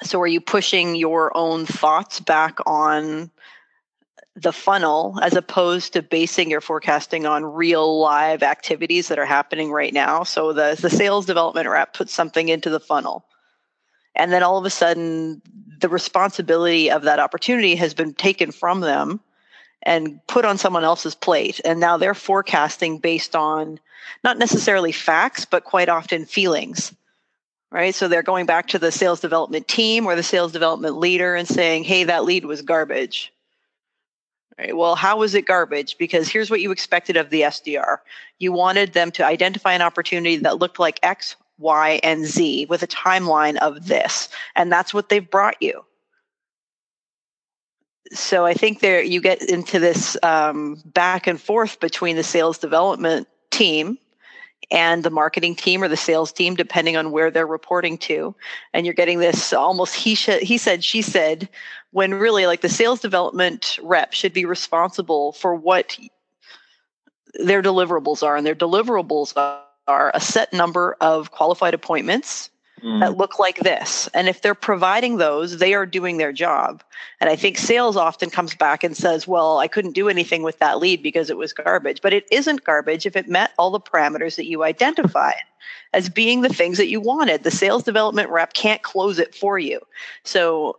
so 0.02 0.20
are 0.20 0.26
you 0.26 0.41
pushing 0.41 0.96
your 0.96 1.37
own 1.37 1.67
thoughts 1.67 2.20
back 2.20 2.58
on 2.67 3.31
the 4.37 4.52
funnel 4.52 5.19
as 5.23 5.35
opposed 5.35 5.93
to 5.93 6.02
basing 6.02 6.50
your 6.50 6.61
forecasting 6.61 7.25
on 7.25 7.44
real 7.44 8.00
live 8.00 8.43
activities 8.43 9.08
that 9.08 9.19
are 9.19 9.25
happening 9.25 9.70
right 9.70 9.94
now? 9.94 10.25
So 10.25 10.52
the, 10.52 10.76
the 10.81 10.91
sales 10.91 11.26
development 11.26 11.69
rep 11.69 11.94
puts 11.94 12.12
something 12.12 12.49
into 12.49 12.70
the 12.70 12.81
funnel 12.81 13.25
and 14.14 14.32
then 14.32 14.43
all 14.43 14.58
of 14.58 14.64
a 14.64 14.70
sudden 14.70 15.43
the 15.81 15.88
responsibility 15.88 16.90
of 16.90 17.02
that 17.02 17.19
opportunity 17.19 17.75
has 17.76 17.94
been 17.94 18.14
taken 18.14 18.52
from 18.52 18.81
them 18.81 19.20
and 19.82 20.25
put 20.26 20.44
on 20.44 20.56
someone 20.56 20.85
else's 20.85 21.14
plate 21.14 21.61
and 21.64 21.81
now 21.81 21.97
they're 21.97 22.14
forecasting 22.14 22.99
based 22.99 23.37
on 23.37 23.79
not 24.23 24.38
necessarily 24.38 24.93
facts 24.93 25.44
but 25.44 25.64
quite 25.64 25.88
often 25.88 26.25
feelings 26.25 26.94
right? 27.75 27.93
So 27.93 28.06
they're 28.06 28.23
going 28.23 28.47
back 28.47 28.69
to 28.69 28.79
the 28.79 28.93
sales 28.93 29.21
development 29.21 29.67
team 29.67 30.06
or 30.06 30.15
the 30.15 30.23
sales 30.23 30.53
development 30.53 30.97
leader 30.97 31.35
and 31.35 31.47
saying, 31.47 31.82
hey, 31.82 32.05
that 32.05 32.25
lead 32.25 32.44
was 32.44 32.62
garbage. 32.62 33.32
Right. 34.56 34.76
Well, 34.76 34.94
how 34.94 35.19
was 35.19 35.35
it 35.35 35.47
garbage? 35.47 35.99
Because 35.99 36.29
here's 36.29 36.49
what 36.49 36.61
you 36.61 36.71
expected 36.71 37.17
of 37.17 37.31
the 37.31 37.41
SDR. 37.41 37.97
You 38.38 38.53
wanted 38.53 38.93
them 38.93 39.11
to 39.12 39.26
identify 39.26 39.73
an 39.73 39.82
opportunity 39.82 40.37
that 40.37 40.59
looked 40.59 40.78
like 40.78 41.00
X, 41.02 41.35
Y, 41.59 41.99
and 42.04 42.25
Z 42.25 42.66
with 42.66 42.85
a 42.85 42.87
timeline 42.87 43.57
of 43.57 43.88
this. 43.88 44.28
And 44.54 44.71
that's 44.71 44.95
what 44.95 45.09
they've 45.09 45.28
brought 45.28 45.61
you. 45.61 45.85
So 48.12 48.47
I 48.47 48.54
think 48.54 48.78
there 48.78 49.02
you 49.02 49.21
get 49.21 49.43
into 49.43 49.81
this 49.81 50.16
um, 50.23 50.81
back 50.85 51.26
and 51.26 51.40
forth 51.40 51.81
between 51.81 52.14
the 52.14 52.23
sales 52.23 52.59
development 52.59 53.26
team 53.50 53.99
and 54.71 55.02
the 55.02 55.11
marketing 55.11 55.54
team 55.54 55.83
or 55.83 55.88
the 55.88 55.97
sales 55.97 56.33
team, 56.33 56.54
depending 56.54 56.97
on 56.97 57.11
where 57.11 57.30
they're 57.30 57.47
reporting 57.47 57.99
to. 57.99 58.35
And 58.73 58.87
you're 58.87 58.94
getting 58.94 59.18
this 59.18 59.52
almost 59.52 59.94
he, 59.94 60.14
sh- 60.14 60.42
he 60.42 60.59
said, 60.59 60.85
she 60.85 61.02
said, 61.02 61.49
when 61.90 62.14
really 62.14 62.47
like 62.47 62.61
the 62.61 62.68
sales 62.68 63.00
development 63.00 63.78
rep 63.83 64.12
should 64.12 64.33
be 64.33 64.44
responsible 64.44 65.33
for 65.33 65.54
what 65.54 65.97
their 67.35 67.62
deliverables 67.62 68.23
are. 68.23 68.37
And 68.37 68.47
their 68.47 68.54
deliverables 68.54 69.33
are 69.87 70.11
a 70.14 70.21
set 70.21 70.52
number 70.52 70.97
of 71.00 71.30
qualified 71.30 71.75
appointments 71.75 72.50
mm. 72.85 73.00
that 73.00 73.17
look 73.17 73.38
like 73.38 73.59
this. 73.59 74.09
And 74.14 74.29
if 74.29 74.43
they're 74.43 74.55
providing 74.55 75.17
those, 75.17 75.59
they 75.59 75.75
are 75.75 75.87
doing 75.87 76.19
their 76.19 76.33
job. 76.33 76.83
And 77.21 77.31
I 77.31 77.37
think 77.37 77.59
sales 77.59 77.97
often 77.97 78.31
comes 78.31 78.55
back 78.55 78.85
and 78.85 78.97
says, 78.97 79.26
well, 79.26 79.59
I 79.59 79.69
couldn't 79.69 79.93
do 79.93 80.09
anything 80.09 80.43
with 80.43 80.59
that 80.59 80.79
lead 80.79 81.03
because 81.03 81.31
it 81.31 81.37
was 81.37 81.53
garbage. 81.53 82.00
But 82.03 82.12
it 82.12 82.26
isn't 82.31 82.64
garbage 82.64 83.07
if 83.07 83.17
it 83.17 83.29
met 83.29 83.53
all 83.59 83.71
the 83.71 83.81
parameters 83.81 84.37
that 84.37 84.47
you 84.47 84.62
identified 84.62 85.35
as 85.93 86.09
being 86.09 86.43
the 86.43 86.53
things 86.53 86.79
that 86.79 86.88
you 86.88 87.00
wanted. 87.00 87.43
The 87.43 87.50
sales 87.50 87.83
development 87.83 88.31
rep 88.31 88.53
can't 88.53 88.83
close 88.83 89.19
it 89.19 89.35
for 89.35 89.59
you. 89.59 89.81
So 90.25 90.79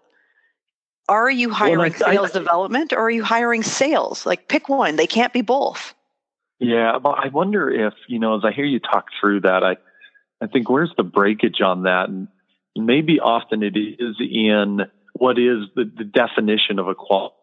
are 1.08 1.30
you 1.30 1.50
hiring 1.50 1.78
well, 1.78 2.10
I, 2.10 2.14
sales 2.14 2.32
I, 2.32 2.40
development 2.40 2.94
or 2.94 3.00
are 3.00 3.12
you 3.12 3.24
hiring 3.24 3.64
sales? 3.64 4.26
Like 4.26 4.48
pick 4.48 4.70
one. 4.70 4.96
They 4.96 5.08
can't 5.08 5.34
be 5.34 5.42
both. 5.42 5.94
Yeah, 6.58 7.00
but 7.00 7.20
I 7.20 7.28
wonder 7.28 7.70
if, 7.70 7.94
you 8.08 8.18
know, 8.18 8.38
as 8.38 8.46
I 8.46 8.52
hear 8.52 8.64
you 8.64 8.80
talk 8.80 9.08
through 9.20 9.42
that, 9.42 9.62
I 9.62 9.76
I 10.42 10.48
think 10.48 10.70
where's 10.70 10.94
the 10.98 11.04
breakage 11.04 11.62
on 11.62 11.84
that? 11.84 12.10
And 12.10 12.28
maybe 12.76 13.20
often 13.20 13.64
it 13.64 13.78
is 13.78 14.18
in 14.20 14.82
what 15.14 15.40
is 15.40 15.68
the, 15.76 15.90
the 15.98 16.04
definition 16.04 16.80
of 16.80 16.88
a 16.88 16.96
quality 16.96 17.36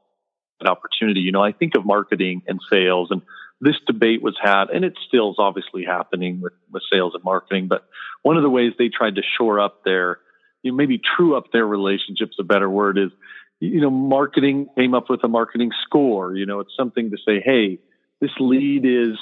opportunity. 0.64 1.20
You 1.20 1.32
know, 1.32 1.42
I 1.42 1.52
think 1.52 1.74
of 1.74 1.84
marketing 1.84 2.42
and 2.46 2.60
sales 2.70 3.08
and 3.10 3.22
this 3.62 3.76
debate 3.86 4.22
was 4.22 4.36
had, 4.42 4.70
and 4.70 4.84
it 4.84 4.94
still 5.06 5.30
is 5.30 5.36
obviously 5.38 5.84
happening 5.84 6.40
with, 6.40 6.52
with 6.72 6.82
sales 6.92 7.14
and 7.14 7.22
marketing. 7.22 7.68
But 7.68 7.86
one 8.22 8.36
of 8.36 8.42
the 8.42 8.50
ways 8.50 8.72
they 8.76 8.88
tried 8.88 9.14
to 9.14 9.22
shore 9.38 9.60
up 9.60 9.84
their, 9.84 10.18
you 10.62 10.72
know, 10.72 10.76
maybe 10.76 10.98
true 10.98 11.36
up 11.36 11.52
their 11.52 11.64
relationships, 11.64 12.36
a 12.40 12.42
better 12.42 12.68
word 12.68 12.98
is, 12.98 13.10
you 13.60 13.80
know, 13.80 13.90
marketing 13.90 14.66
came 14.76 14.94
up 14.94 15.08
with 15.08 15.22
a 15.22 15.28
marketing 15.28 15.70
score. 15.84 16.34
You 16.34 16.44
know, 16.44 16.58
it's 16.58 16.74
something 16.76 17.10
to 17.12 17.16
say, 17.24 17.40
hey, 17.40 17.78
this 18.20 18.32
lead 18.40 18.84
is 18.84 19.16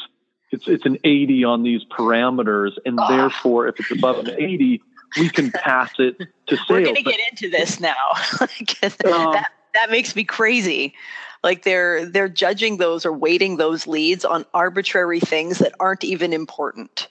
it's 0.51 0.67
it's 0.67 0.85
an 0.85 0.99
80 1.05 1.45
on 1.45 1.63
these 1.63 1.85
parameters, 1.85 2.73
and 2.85 2.99
oh. 3.01 3.09
therefore, 3.09 3.69
if 3.69 3.79
it's 3.79 3.91
above 3.91 4.19
an 4.19 4.31
80, 4.31 4.83
we 5.19 5.29
can 5.29 5.51
pass 5.65 5.93
it 5.99 6.19
to 6.19 6.57
sales. 6.57 6.69
We're 6.69 6.83
going 6.83 6.97
to 6.97 7.03
get 7.03 7.21
into 7.31 7.51
this 7.51 7.81
now. 7.81 7.95
that 8.81 9.05
um, 9.07 9.37
that 9.75 9.91
makes 9.91 10.17
me 10.17 10.25
crazy. 10.25 10.95
Like 11.43 11.63
they're 11.63 12.05
they're 12.05 12.29
judging 12.29 12.77
those 12.77 13.07
or 13.07 13.13
weighting 13.13 13.57
those 13.57 13.87
leads 13.87 14.25
on 14.25 14.45
arbitrary 14.53 15.21
things 15.21 15.59
that 15.59 15.75
aren't 15.81 16.05
even 16.05 16.33
important. 16.33 17.09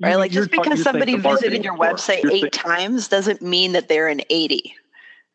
Right? 0.00 0.16
Like 0.16 0.32
just 0.32 0.50
because 0.50 0.82
somebody 0.82 1.16
visited 1.16 1.64
your 1.64 1.76
website 1.76 2.28
eight 2.30 2.52
times 2.52 3.08
doesn't 3.08 3.42
mean 3.42 3.72
that 3.72 3.88
they're 3.88 4.08
an 4.08 4.22
80 4.28 4.74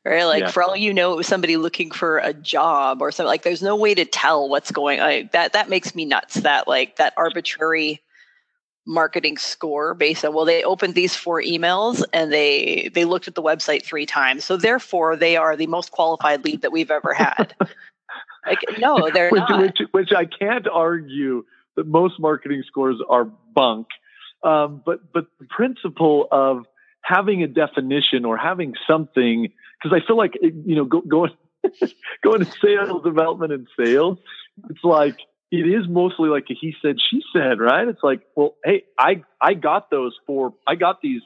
right? 0.06 0.26
Like 0.26 0.42
yeah. 0.42 0.52
for 0.52 0.64
all 0.64 0.76
you 0.76 0.94
know, 0.94 1.14
it 1.14 1.18
was 1.18 1.28
somebody 1.28 1.58
looking 1.58 1.92
for 1.92 2.20
a 2.20 2.34
job 2.34 3.02
or 3.02 3.12
something. 3.12 3.28
Like 3.28 3.44
there's 3.44 3.62
no 3.62 3.76
way 3.76 3.94
to 3.96 4.06
tell 4.06 4.50
what's 4.50 4.72
going. 4.72 5.00
on. 5.00 5.30
that 5.34 5.54
that 5.54 5.70
makes 5.70 5.96
me 5.96 6.06
nuts. 6.06 6.36
That 6.36 6.68
like 6.68 6.98
that 6.98 7.14
arbitrary 7.18 8.02
marketing 8.90 9.38
score 9.38 9.94
based 9.94 10.26
on 10.26 10.34
well 10.34 10.46
they 10.46 10.64
opened 10.64 10.96
these 10.96 11.16
four 11.16 11.40
emails 11.44 12.04
and 12.12 12.34
they 12.34 12.90
they 12.96 13.06
looked 13.06 13.28
at 13.28 13.36
the 13.36 13.42
website 13.42 13.84
three 13.84 14.06
times 14.06 14.44
so 14.44 14.58
therefore 14.58 15.16
they 15.16 15.38
are 15.38 15.56
the 15.56 15.68
most 15.68 15.92
qualified 15.92 16.44
lead 16.44 16.64
that 16.64 16.72
we've 16.72 16.90
ever 16.90 17.14
had 17.14 17.54
like 18.48 18.58
no 18.80 19.12
they're 19.14 19.30
which, 19.30 19.44
not 19.48 19.62
which, 19.62 19.78
which 19.92 20.10
i 20.12 20.26
can't 20.26 20.68
argue 20.68 21.46
that 21.76 21.86
most 21.86 22.20
marketing 22.20 22.64
scores 22.66 22.98
are 23.10 23.26
bunk 23.54 23.86
um, 24.42 24.82
but 24.84 25.02
but 25.14 25.28
the 25.40 25.46
principle 25.46 26.28
of 26.32 26.66
having 27.02 27.44
a 27.44 27.48
definition 27.48 28.26
or 28.26 28.38
having 28.38 28.74
something 28.88 29.52
because 29.82 30.00
I 30.00 30.06
feel 30.06 30.18
like 30.18 30.34
you 30.42 30.76
know 30.76 30.86
go, 30.86 31.02
going 31.02 31.32
going 32.24 32.46
to 32.46 32.52
sales 32.62 33.04
development 33.04 33.54
and 33.54 33.68
sales, 33.78 34.18
it's 34.70 34.84
like 34.84 35.18
it 35.52 35.68
is 35.68 35.88
mostly 35.88 36.30
like 36.30 36.46
a 36.50 36.54
he 36.54 36.76
said 36.82 36.98
she 37.10 37.22
said 37.34 37.60
right. 37.60 37.88
It's 37.88 38.04
like 38.04 38.22
well 38.36 38.56
hey 38.64 38.84
I 38.98 39.24
I 39.42 39.54
got 39.54 39.90
those 39.90 40.16
four 40.26 40.54
I 40.68 40.76
got 40.76 41.02
these 41.02 41.22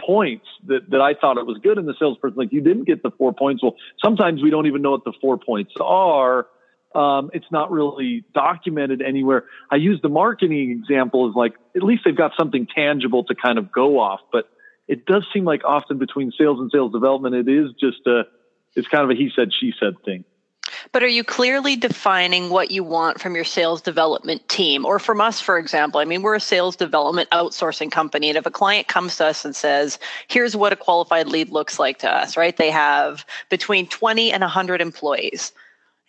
points 0.00 0.46
that 0.66 0.90
that 0.90 1.00
I 1.00 1.14
thought 1.14 1.38
it 1.38 1.46
was 1.46 1.58
good, 1.62 1.78
and 1.78 1.88
the 1.88 1.94
salesperson 1.98 2.36
like 2.36 2.52
you 2.52 2.60
didn't 2.60 2.84
get 2.84 3.02
the 3.02 3.10
four 3.10 3.32
points. 3.32 3.62
Well, 3.62 3.76
sometimes 4.02 4.42
we 4.42 4.50
don't 4.50 4.66
even 4.66 4.82
know 4.82 4.92
what 4.92 5.04
the 5.04 5.14
four 5.20 5.38
points 5.38 5.72
are. 5.80 6.46
Um, 6.94 7.30
it's 7.32 7.50
not 7.50 7.72
really 7.72 8.24
documented 8.34 9.02
anywhere. 9.02 9.44
I 9.68 9.76
use 9.76 9.98
the 10.00 10.08
marketing 10.08 10.70
example 10.70 11.28
as 11.28 11.34
like 11.34 11.54
at 11.74 11.82
least 11.82 12.02
they've 12.04 12.16
got 12.16 12.32
something 12.38 12.68
tangible 12.72 13.24
to 13.24 13.34
kind 13.34 13.58
of 13.58 13.72
go 13.72 13.98
off, 13.98 14.20
but 14.30 14.48
it 14.88 15.06
does 15.06 15.26
seem 15.32 15.44
like 15.44 15.64
often 15.64 15.98
between 15.98 16.32
sales 16.32 16.60
and 16.60 16.70
sales 16.70 16.92
development, 16.92 17.34
it 17.34 17.48
is 17.48 17.70
just 17.80 18.06
a, 18.06 18.24
it's 18.74 18.88
kind 18.88 19.04
of 19.04 19.10
a 19.10 19.14
he 19.14 19.30
said, 19.34 19.50
she 19.52 19.72
said 19.78 19.94
thing. 20.04 20.24
But 20.92 21.02
are 21.02 21.08
you 21.08 21.24
clearly 21.24 21.76
defining 21.76 22.50
what 22.50 22.70
you 22.70 22.84
want 22.84 23.20
from 23.20 23.34
your 23.34 23.44
sales 23.44 23.80
development 23.80 24.48
team? 24.48 24.84
Or 24.84 24.98
from 24.98 25.20
us, 25.20 25.40
for 25.40 25.58
example, 25.58 26.00
I 26.00 26.04
mean, 26.04 26.22
we're 26.22 26.34
a 26.34 26.40
sales 26.40 26.76
development 26.76 27.28
outsourcing 27.30 27.90
company. 27.90 28.28
And 28.28 28.38
if 28.38 28.46
a 28.46 28.50
client 28.50 28.88
comes 28.88 29.16
to 29.16 29.26
us 29.26 29.44
and 29.44 29.54
says, 29.54 29.98
here's 30.28 30.56
what 30.56 30.72
a 30.72 30.76
qualified 30.76 31.28
lead 31.28 31.50
looks 31.50 31.78
like 31.78 31.98
to 31.98 32.10
us, 32.10 32.36
right? 32.36 32.56
They 32.56 32.70
have 32.70 33.24
between 33.50 33.86
20 33.86 34.32
and 34.32 34.40
100 34.42 34.80
employees 34.80 35.52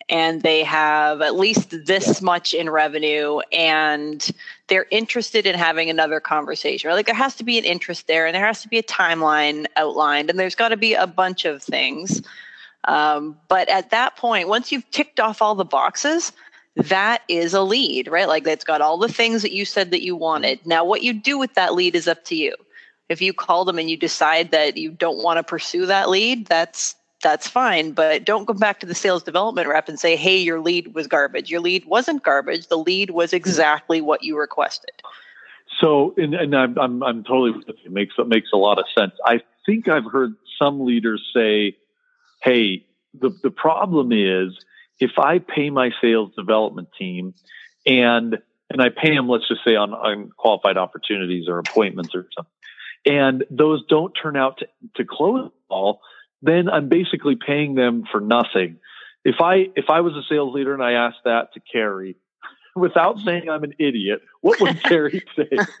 and 0.08 0.42
they 0.42 0.62
have 0.62 1.20
at 1.20 1.34
least 1.34 1.84
this 1.84 2.22
much 2.22 2.54
in 2.54 2.70
revenue 2.70 3.40
and 3.52 4.30
they're 4.68 4.86
interested 4.90 5.46
in 5.46 5.54
having 5.56 5.90
another 5.90 6.20
conversation. 6.20 6.88
Right? 6.88 6.94
Like 6.94 7.06
there 7.06 7.14
has 7.14 7.34
to 7.36 7.44
be 7.44 7.58
an 7.58 7.64
interest 7.64 8.06
there 8.06 8.26
and 8.26 8.34
there 8.34 8.46
has 8.46 8.62
to 8.62 8.68
be 8.68 8.78
a 8.78 8.82
timeline 8.82 9.66
outlined 9.76 10.30
and 10.30 10.38
there's 10.38 10.54
got 10.54 10.68
to 10.68 10.76
be 10.76 10.94
a 10.94 11.06
bunch 11.06 11.44
of 11.44 11.62
things. 11.62 12.22
Um, 12.84 13.36
but 13.48 13.68
at 13.68 13.90
that 13.90 14.16
point, 14.16 14.48
once 14.48 14.70
you've 14.70 14.88
ticked 14.92 15.18
off 15.18 15.42
all 15.42 15.56
the 15.56 15.64
boxes, 15.64 16.32
that 16.76 17.22
is 17.28 17.52
a 17.52 17.62
lead, 17.62 18.06
right? 18.06 18.28
Like 18.28 18.46
it's 18.46 18.64
got 18.64 18.80
all 18.80 18.98
the 18.98 19.08
things 19.08 19.42
that 19.42 19.52
you 19.52 19.64
said 19.64 19.90
that 19.90 20.04
you 20.04 20.14
wanted. 20.14 20.64
Now, 20.64 20.84
what 20.84 21.02
you 21.02 21.12
do 21.12 21.38
with 21.38 21.54
that 21.54 21.74
lead 21.74 21.96
is 21.96 22.06
up 22.06 22.24
to 22.26 22.36
you. 22.36 22.54
If 23.08 23.22
you 23.22 23.32
call 23.32 23.64
them 23.64 23.78
and 23.78 23.90
you 23.90 23.96
decide 23.96 24.50
that 24.50 24.76
you 24.76 24.90
don't 24.90 25.22
want 25.22 25.38
to 25.38 25.42
pursue 25.42 25.86
that 25.86 26.10
lead, 26.10 26.46
that's 26.46 26.94
that's 27.26 27.48
fine. 27.48 27.90
But 27.90 28.24
don't 28.24 28.44
go 28.44 28.54
back 28.54 28.78
to 28.80 28.86
the 28.86 28.94
sales 28.94 29.24
development 29.24 29.66
rep 29.66 29.88
and 29.88 29.98
say, 29.98 30.14
hey, 30.14 30.36
your 30.38 30.60
lead 30.60 30.94
was 30.94 31.08
garbage. 31.08 31.50
Your 31.50 31.58
lead 31.58 31.84
wasn't 31.84 32.22
garbage. 32.22 32.68
The 32.68 32.78
lead 32.78 33.10
was 33.10 33.32
exactly 33.32 34.00
what 34.00 34.22
you 34.22 34.38
requested. 34.38 34.92
So, 35.80 36.14
and, 36.16 36.34
and 36.34 36.54
I'm, 36.54 36.78
I'm, 36.78 37.02
I'm 37.02 37.24
totally 37.24 37.50
with 37.50 37.66
you. 37.66 37.74
It 37.84 37.90
makes, 37.90 38.14
it 38.16 38.28
makes 38.28 38.50
a 38.54 38.56
lot 38.56 38.78
of 38.78 38.84
sense. 38.96 39.12
I 39.24 39.40
think 39.66 39.88
I've 39.88 40.04
heard 40.04 40.36
some 40.56 40.86
leaders 40.86 41.20
say, 41.34 41.76
hey, 42.42 42.86
the, 43.12 43.30
the 43.42 43.50
problem 43.50 44.12
is 44.12 44.56
if 45.00 45.18
I 45.18 45.40
pay 45.40 45.70
my 45.70 45.90
sales 46.00 46.30
development 46.36 46.90
team 46.96 47.34
and 47.84 48.38
and 48.68 48.82
I 48.82 48.88
pay 48.88 49.14
them, 49.14 49.28
let's 49.28 49.46
just 49.48 49.64
say 49.64 49.74
on, 49.74 49.92
on 49.94 50.30
qualified 50.36 50.76
opportunities 50.76 51.48
or 51.48 51.58
appointments 51.58 52.14
or 52.14 52.28
something, 52.36 52.52
and 53.04 53.44
those 53.48 53.84
don't 53.86 54.12
turn 54.12 54.36
out 54.36 54.58
to, 54.58 54.68
to 54.96 55.04
close 55.04 55.50
all, 55.68 56.00
then 56.42 56.68
I'm 56.68 56.88
basically 56.88 57.36
paying 57.36 57.74
them 57.74 58.04
for 58.10 58.20
nothing. 58.20 58.78
If 59.24 59.36
I 59.40 59.70
if 59.74 59.86
I 59.88 60.00
was 60.00 60.14
a 60.14 60.22
sales 60.28 60.54
leader 60.54 60.72
and 60.72 60.82
I 60.82 60.92
asked 60.92 61.24
that 61.24 61.52
to 61.54 61.60
Carrie, 61.60 62.16
without 62.76 63.18
saying 63.24 63.48
I'm 63.48 63.64
an 63.64 63.74
idiot, 63.78 64.22
what 64.40 64.60
would 64.60 64.82
Carrie 64.82 65.24
say? 65.36 65.48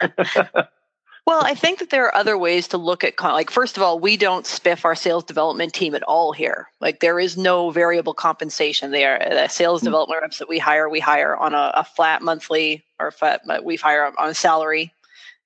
well, 1.26 1.44
I 1.44 1.54
think 1.54 1.78
that 1.78 1.90
there 1.90 2.06
are 2.06 2.14
other 2.14 2.36
ways 2.36 2.68
to 2.68 2.78
look 2.78 3.04
at 3.04 3.14
like 3.22 3.50
first 3.50 3.76
of 3.76 3.82
all, 3.82 4.00
we 4.00 4.16
don't 4.16 4.46
spiff 4.46 4.84
our 4.84 4.96
sales 4.96 5.24
development 5.24 5.74
team 5.74 5.94
at 5.94 6.02
all 6.02 6.32
here. 6.32 6.68
Like 6.80 7.00
there 7.00 7.20
is 7.20 7.36
no 7.36 7.70
variable 7.70 8.14
compensation 8.14 8.90
there. 8.90 9.18
The 9.18 9.48
sales 9.48 9.80
mm-hmm. 9.80 9.86
development 9.86 10.22
reps 10.22 10.38
that 10.38 10.48
we 10.48 10.58
hire, 10.58 10.88
we 10.88 11.00
hire 11.00 11.36
on 11.36 11.54
a, 11.54 11.72
a 11.74 11.84
flat 11.84 12.22
monthly 12.22 12.84
or 12.98 13.10
flat, 13.10 13.42
we 13.62 13.76
hire 13.76 14.12
on 14.18 14.30
a 14.30 14.34
salary 14.34 14.92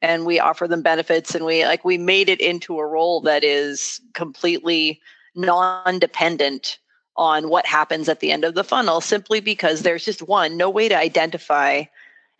and 0.02 0.25
we 0.25 0.38
offer 0.40 0.66
them 0.66 0.83
benefits 0.83 1.35
and 1.35 1.45
we 1.45 1.64
like 1.64 1.85
we 1.85 1.99
made 1.99 2.28
it 2.28 2.40
into 2.40 2.78
a 2.78 2.87
role 2.87 3.21
that 3.21 3.45
is 3.45 4.00
completely 4.14 5.00
non-dependent 5.35 6.78
on 7.16 7.49
what 7.49 7.66
happens 7.66 8.09
at 8.09 8.21
the 8.21 8.33
end 8.33 8.45
of 8.45 8.54
the 8.54 8.64
funnel 8.64 9.00
simply 9.00 9.40
because 9.40 9.83
there's 9.83 10.04
just 10.04 10.23
one 10.23 10.57
no 10.57 10.71
way 10.71 10.88
to 10.88 10.97
identify 10.97 11.85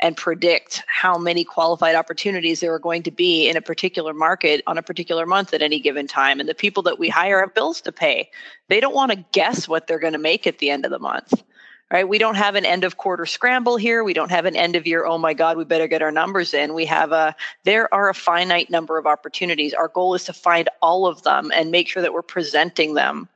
and 0.03 0.17
predict 0.17 0.83
how 0.87 1.19
many 1.19 1.45
qualified 1.45 1.95
opportunities 1.95 2.61
there 2.61 2.73
are 2.73 2.79
going 2.79 3.03
to 3.03 3.11
be 3.11 3.49
in 3.49 3.57
a 3.57 3.61
particular 3.61 4.15
market 4.15 4.63
on 4.67 4.79
a 4.79 4.83
particular 4.83 5.27
month 5.27 5.53
at 5.53 5.61
any 5.61 5.79
given 5.79 6.07
time 6.07 6.41
and 6.41 6.49
the 6.49 6.55
people 6.55 6.83
that 6.83 6.99
we 6.99 7.09
hire 7.11 7.41
have 7.41 7.53
bills 7.53 7.83
to 7.83 7.93
pay. 7.93 8.31
They 8.69 8.81
don't 8.81 8.95
want 8.95 9.13
to 9.13 9.25
guess 9.33 9.69
what 9.69 9.87
they're 9.87 9.99
going 9.99 10.15
to 10.15 10.19
make 10.19 10.47
at 10.47 10.59
the 10.59 10.71
end 10.71 10.87
of 10.87 10.91
the 10.91 10.99
month 10.99 11.43
right? 11.91 12.09
We 12.09 12.19
don't 12.19 12.37
have 12.37 12.55
an 12.55 12.65
end 12.65 12.85
of 12.85 12.97
quarter 12.97 13.27
scramble 13.27 13.77
here. 13.77 14.05
We 14.05 14.15
don't 14.15 14.31
have 14.31 14.45
an 14.45 14.55
end 14.55 14.77
of 14.77 14.87
year, 14.87 15.05
oh 15.05 15.19
my 15.19 15.35
God, 15.35 15.57
we 15.57 15.65
better 15.65 15.89
get 15.89 16.03
our 16.03 16.13
numbers 16.13 16.55
in. 16.55 16.75
We 16.75 16.87
have 16.87 17.13
a, 17.13 17.35
there 17.65 17.93
are 17.93 18.09
a 18.09 18.15
finite 18.15 18.71
number 18.71 18.97
of 18.97 19.07
opportunities. 19.07 19.75
Our 19.75 19.89
goal 19.89 20.15
is 20.15 20.25
to 20.25 20.33
find 20.33 20.69
all 20.81 21.07
of 21.07 21.23
them 21.23 21.51
and 21.55 21.71
make 21.71 21.89
sure 21.89 22.03
that 22.03 22.13
we're 22.13 22.23
presenting 22.23 22.95
them 22.95 23.29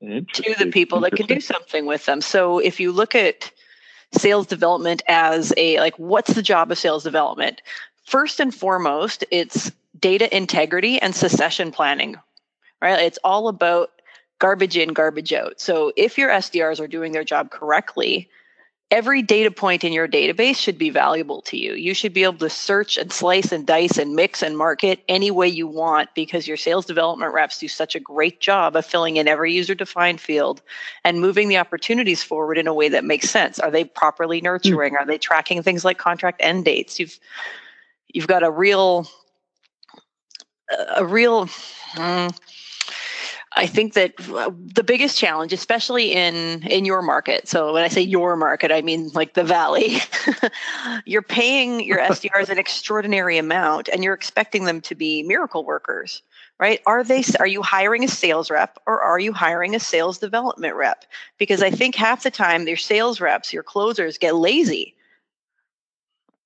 to 0.00 0.54
the 0.58 0.70
people 0.72 1.00
that 1.00 1.12
can 1.12 1.26
do 1.26 1.40
something 1.40 1.86
with 1.86 2.06
them. 2.06 2.20
So 2.20 2.58
if 2.58 2.80
you 2.80 2.90
look 2.90 3.14
at 3.14 3.50
sales 4.12 4.46
development 4.46 5.02
as 5.06 5.52
a, 5.56 5.78
like, 5.78 5.96
what's 5.98 6.34
the 6.34 6.42
job 6.42 6.72
of 6.72 6.78
sales 6.78 7.04
development? 7.04 7.62
First 8.06 8.40
and 8.40 8.52
foremost, 8.52 9.24
it's 9.30 9.70
data 10.00 10.34
integrity 10.34 11.00
and 11.00 11.14
succession 11.14 11.70
planning, 11.70 12.16
right? 12.80 12.98
It's 12.98 13.18
all 13.22 13.46
about 13.46 13.90
garbage 14.40 14.76
in, 14.76 14.92
garbage 14.92 15.32
out. 15.32 15.60
So 15.60 15.92
if 15.96 16.18
your 16.18 16.30
SDRs 16.30 16.80
are 16.80 16.88
doing 16.88 17.12
their 17.12 17.22
job 17.22 17.50
correctly, 17.50 18.28
every 18.90 19.22
data 19.22 19.50
point 19.50 19.84
in 19.84 19.92
your 19.92 20.08
database 20.08 20.56
should 20.56 20.76
be 20.76 20.90
valuable 20.90 21.42
to 21.42 21.56
you. 21.56 21.74
You 21.74 21.94
should 21.94 22.12
be 22.12 22.24
able 22.24 22.38
to 22.38 22.50
search 22.50 22.98
and 22.98 23.12
slice 23.12 23.52
and 23.52 23.64
dice 23.66 23.98
and 23.98 24.16
mix 24.16 24.42
and 24.42 24.58
market 24.58 25.04
any 25.08 25.30
way 25.30 25.46
you 25.46 25.68
want 25.68 26.08
because 26.14 26.48
your 26.48 26.56
sales 26.56 26.86
development 26.86 27.32
reps 27.32 27.58
do 27.58 27.68
such 27.68 27.94
a 27.94 28.00
great 28.00 28.40
job 28.40 28.74
of 28.74 28.84
filling 28.84 29.16
in 29.16 29.28
every 29.28 29.52
user 29.52 29.76
defined 29.76 30.20
field 30.20 30.60
and 31.04 31.20
moving 31.20 31.48
the 31.48 31.58
opportunities 31.58 32.22
forward 32.22 32.58
in 32.58 32.66
a 32.66 32.74
way 32.74 32.88
that 32.88 33.04
makes 33.04 33.30
sense. 33.30 33.60
Are 33.60 33.70
they 33.70 33.84
properly 33.84 34.40
nurturing? 34.40 34.96
Are 34.96 35.06
they 35.06 35.18
tracking 35.18 35.62
things 35.62 35.84
like 35.84 35.98
contract 35.98 36.40
end 36.40 36.64
dates? 36.64 36.98
You've 36.98 37.20
you've 38.12 38.26
got 38.26 38.42
a 38.42 38.50
real 38.50 39.06
a 40.96 41.04
real 41.04 41.46
mm, 41.94 42.36
I 43.52 43.66
think 43.66 43.94
that 43.94 44.14
uh, 44.30 44.50
the 44.74 44.84
biggest 44.84 45.18
challenge, 45.18 45.52
especially 45.52 46.12
in 46.12 46.62
in 46.68 46.84
your 46.84 47.02
market, 47.02 47.48
so 47.48 47.72
when 47.72 47.82
I 47.82 47.88
say 47.88 48.00
your 48.00 48.36
market, 48.36 48.70
I 48.70 48.80
mean 48.80 49.08
like 49.08 49.34
the 49.34 49.42
valley. 49.42 49.98
you're 51.04 51.22
paying 51.22 51.84
your 51.84 51.98
SDRs 52.14 52.48
an 52.48 52.58
extraordinary 52.58 53.38
amount, 53.38 53.88
and 53.88 54.04
you're 54.04 54.14
expecting 54.14 54.64
them 54.66 54.80
to 54.82 54.94
be 54.94 55.24
miracle 55.24 55.64
workers, 55.64 56.22
right? 56.60 56.80
Are 56.86 57.02
they? 57.02 57.24
Are 57.40 57.46
you 57.46 57.60
hiring 57.60 58.04
a 58.04 58.08
sales 58.08 58.50
rep, 58.50 58.78
or 58.86 59.02
are 59.02 59.18
you 59.18 59.32
hiring 59.32 59.74
a 59.74 59.80
sales 59.80 60.18
development 60.18 60.76
rep? 60.76 61.04
Because 61.36 61.60
I 61.60 61.70
think 61.70 61.96
half 61.96 62.22
the 62.22 62.30
time, 62.30 62.68
your 62.68 62.76
sales 62.76 63.20
reps, 63.20 63.52
your 63.52 63.64
closers, 63.64 64.16
get 64.16 64.36
lazy 64.36 64.94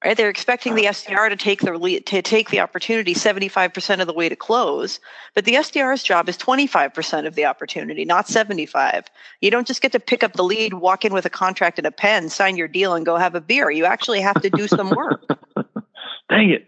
right? 0.04 0.16
They're 0.16 0.28
expecting 0.28 0.74
the 0.74 0.84
SDR 0.84 1.28
to 1.30 1.36
take 1.36 1.60
the 1.60 2.00
to 2.06 2.22
take 2.22 2.50
the 2.50 2.60
opportunity 2.60 3.14
75% 3.14 4.00
of 4.00 4.06
the 4.06 4.12
way 4.12 4.28
to 4.28 4.36
close, 4.36 5.00
but 5.34 5.44
the 5.44 5.54
SDR's 5.54 6.02
job 6.02 6.28
is 6.28 6.36
25% 6.36 7.26
of 7.26 7.34
the 7.34 7.46
opportunity, 7.46 8.04
not 8.04 8.28
75. 8.28 9.06
You 9.40 9.50
don't 9.50 9.66
just 9.66 9.80
get 9.80 9.92
to 9.92 10.00
pick 10.00 10.22
up 10.22 10.34
the 10.34 10.44
lead, 10.44 10.74
walk 10.74 11.04
in 11.04 11.12
with 11.12 11.24
a 11.24 11.30
contract 11.30 11.78
and 11.78 11.86
a 11.86 11.92
pen, 11.92 12.28
sign 12.28 12.56
your 12.56 12.68
deal 12.68 12.94
and 12.94 13.06
go 13.06 13.16
have 13.16 13.34
a 13.34 13.40
beer. 13.40 13.70
You 13.70 13.86
actually 13.86 14.20
have 14.20 14.40
to 14.42 14.50
do 14.50 14.68
some 14.68 14.90
work. 14.90 15.26
Dang 16.28 16.50
it. 16.50 16.66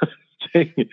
Dang 0.54 0.72
it. 0.76 0.88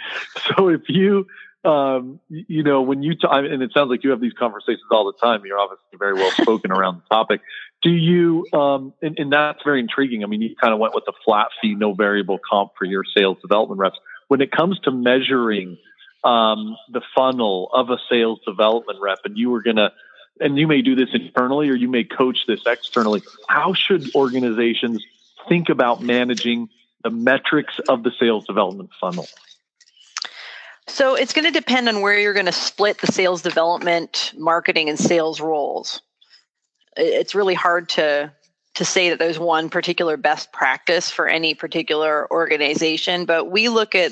So 0.56 0.70
if 0.70 0.82
you 0.90 1.28
um, 1.66 2.20
you 2.30 2.64
know, 2.64 2.82
when 2.82 3.02
you 3.02 3.16
talk, 3.16 3.32
and 3.34 3.64
it 3.64 3.72
sounds 3.74 3.90
like 3.90 4.04
you 4.04 4.12
have 4.12 4.22
these 4.22 4.34
conversations 4.34 4.84
all 4.92 5.06
the 5.06 5.18
time. 5.20 5.42
You're 5.46 5.60
obviously 5.60 5.98
very 5.98 6.14
well 6.14 6.32
spoken 6.32 6.72
around 6.72 6.98
the 6.98 7.16
topic. 7.16 7.42
Do 7.82 7.90
you, 7.90 8.46
um, 8.54 8.94
and, 9.02 9.18
and, 9.20 9.32
that's 9.32 9.64
very 9.64 9.80
intriguing. 9.80 10.24
I 10.24 10.28
mean, 10.28 10.42
you 10.42 10.56
kind 10.56 10.74
of 10.74 10.80
went 10.80 10.96
with 10.96 11.06
the 11.06 11.14
flat 11.24 11.48
fee, 11.62 11.76
no 11.76 11.94
variable 11.94 12.40
comp 12.40 12.72
for 12.78 12.86
your 12.86 13.04
sales 13.04 13.38
development 13.42 13.80
reps. 13.80 13.98
When 14.28 14.42
it 14.42 14.52
comes 14.52 14.80
to 14.82 14.92
measuring 14.92 15.78
um, 16.24 16.78
the 16.92 17.02
funnel 17.16 17.70
of 17.74 17.90
a 17.90 17.98
sales 18.10 18.40
development 18.46 19.00
rep, 19.02 19.20
and 19.26 19.38
you 19.38 19.50
were 19.50 19.62
going 19.62 19.76
to, 19.76 19.92
and 20.40 20.58
you 20.58 20.68
may 20.68 20.82
do 20.82 20.96
this 20.96 21.10
internally 21.14 21.70
or 21.70 21.76
you 21.76 21.90
may 21.90 22.04
coach 22.04 22.40
this 22.48 22.62
externally, 22.66 23.22
how 23.48 23.74
should 23.74 24.14
organizations 24.16 25.04
think 25.48 25.70
about 25.70 26.02
managing 26.02 26.70
the 27.04 27.12
metrics 27.12 27.80
of 27.88 28.04
the 28.04 28.12
sales 28.20 28.46
development 28.46 28.90
funnel? 29.00 29.28
So 30.88 31.16
it's 31.16 31.34
going 31.34 31.46
to 31.46 31.52
depend 31.52 31.90
on 31.90 32.02
where 32.02 32.18
you're 32.20 32.34
going 32.34 32.46
to 32.46 32.52
split 32.52 33.00
the 33.00 33.08
sales 33.08 33.42
development, 33.42 34.34
marketing, 34.38 34.90
and 34.90 35.00
sales 35.00 35.42
roles. 35.42 36.02
It's 36.96 37.36
really 37.36 37.56
hard 37.56 37.90
to 37.90 38.32
to 38.76 38.86
say 38.86 39.10
that 39.10 39.20
there's 39.20 39.40
one 39.40 39.70
particular 39.70 40.18
best 40.18 40.52
practice 40.52 41.10
for 41.10 41.30
any 41.30 41.54
particular 41.54 42.30
organization, 42.30 43.26
but 43.26 43.50
we 43.50 43.70
look 43.70 43.96
at 43.96 44.12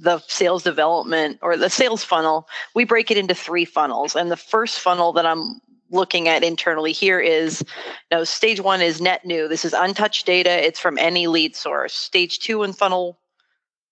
the 0.00 0.20
sales 0.28 0.62
development 0.62 1.38
or 1.42 1.56
the 1.56 1.70
sales 1.70 2.04
funnel, 2.04 2.46
we 2.74 2.84
break 2.84 3.10
it 3.10 3.16
into 3.16 3.34
three 3.34 3.64
funnels. 3.64 4.14
And 4.14 4.30
the 4.30 4.36
first 4.36 4.80
funnel 4.80 5.12
that 5.14 5.24
I'm 5.24 5.60
looking 5.90 6.28
at 6.28 6.44
internally 6.44 6.92
here 6.92 7.20
is 7.20 7.62
you 8.10 8.18
know, 8.18 8.24
stage 8.24 8.60
one 8.60 8.80
is 8.80 9.00
net 9.00 9.24
new. 9.24 9.48
This 9.48 9.64
is 9.64 9.72
untouched 9.72 10.26
data. 10.26 10.64
It's 10.64 10.78
from 10.78 10.98
any 10.98 11.26
lead 11.26 11.56
source. 11.56 11.94
Stage 11.94 12.38
two 12.38 12.62
in 12.62 12.72
funnel 12.72 13.18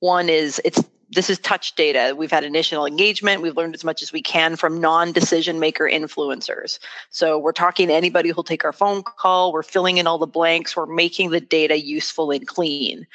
one 0.00 0.28
is 0.28 0.60
it's 0.64 0.82
this 1.10 1.28
is 1.28 1.38
touch 1.38 1.74
data. 1.74 2.14
We've 2.16 2.30
had 2.30 2.44
initial 2.44 2.86
engagement. 2.86 3.42
We've 3.42 3.56
learned 3.56 3.74
as 3.74 3.84
much 3.84 4.02
as 4.02 4.12
we 4.12 4.22
can 4.22 4.56
from 4.56 4.80
non 4.80 5.12
decision 5.12 5.58
maker 5.58 5.84
influencers. 5.84 6.78
So 7.10 7.38
we're 7.38 7.52
talking 7.52 7.88
to 7.88 7.94
anybody 7.94 8.30
who'll 8.30 8.44
take 8.44 8.64
our 8.64 8.72
phone 8.72 9.02
call. 9.02 9.52
We're 9.52 9.62
filling 9.62 9.98
in 9.98 10.06
all 10.06 10.18
the 10.18 10.26
blanks. 10.26 10.76
We're 10.76 10.86
making 10.86 11.30
the 11.30 11.40
data 11.40 11.80
useful 11.80 12.30
and 12.30 12.46
clean. 12.46 13.06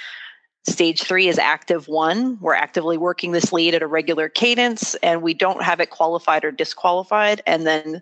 Stage 0.68 1.04
three 1.04 1.28
is 1.28 1.38
active 1.38 1.88
one. 1.88 2.40
We're 2.42 2.56
actively 2.56 2.98
working 2.98 3.32
this 3.32 3.54
lead 3.54 3.76
at 3.76 3.84
a 3.84 3.88
regular 3.88 4.30
cadence 4.30 4.96
and 4.96 5.22
we 5.22 5.36
don't 5.36 5.62
have 5.62 5.80
it 5.80 5.92
qualified 5.92 6.44
or 6.44 6.52
disqualified. 6.52 7.42
And 7.46 7.68
then 7.68 8.02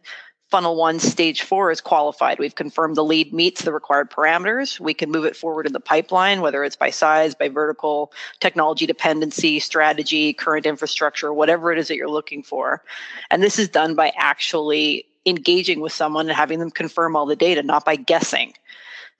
funnel 0.53 0.75
one 0.75 0.99
stage 0.99 1.41
four 1.41 1.71
is 1.71 1.81
qualified 1.81 2.37
we've 2.37 2.53
confirmed 2.53 2.95
the 2.95 3.03
lead 3.03 3.33
meets 3.33 3.63
the 3.63 3.73
required 3.73 4.11
parameters 4.11 4.79
we 4.79 4.93
can 4.93 5.09
move 5.09 5.25
it 5.25 5.35
forward 5.35 5.65
in 5.65 5.73
the 5.73 5.79
pipeline 5.79 6.41
whether 6.41 6.63
it's 6.63 6.75
by 6.75 6.91
size 6.91 7.33
by 7.33 7.49
vertical 7.49 8.11
technology 8.39 8.85
dependency 8.85 9.59
strategy 9.59 10.31
current 10.31 10.67
infrastructure 10.67 11.33
whatever 11.33 11.71
it 11.71 11.79
is 11.79 11.87
that 11.87 11.95
you're 11.95 12.07
looking 12.07 12.43
for 12.43 12.83
and 13.31 13.41
this 13.41 13.57
is 13.57 13.67
done 13.67 13.95
by 13.95 14.13
actually 14.15 15.07
engaging 15.25 15.79
with 15.79 15.91
someone 15.91 16.27
and 16.27 16.37
having 16.37 16.59
them 16.59 16.69
confirm 16.69 17.15
all 17.15 17.25
the 17.25 17.35
data 17.35 17.63
not 17.63 17.83
by 17.83 17.95
guessing 17.95 18.53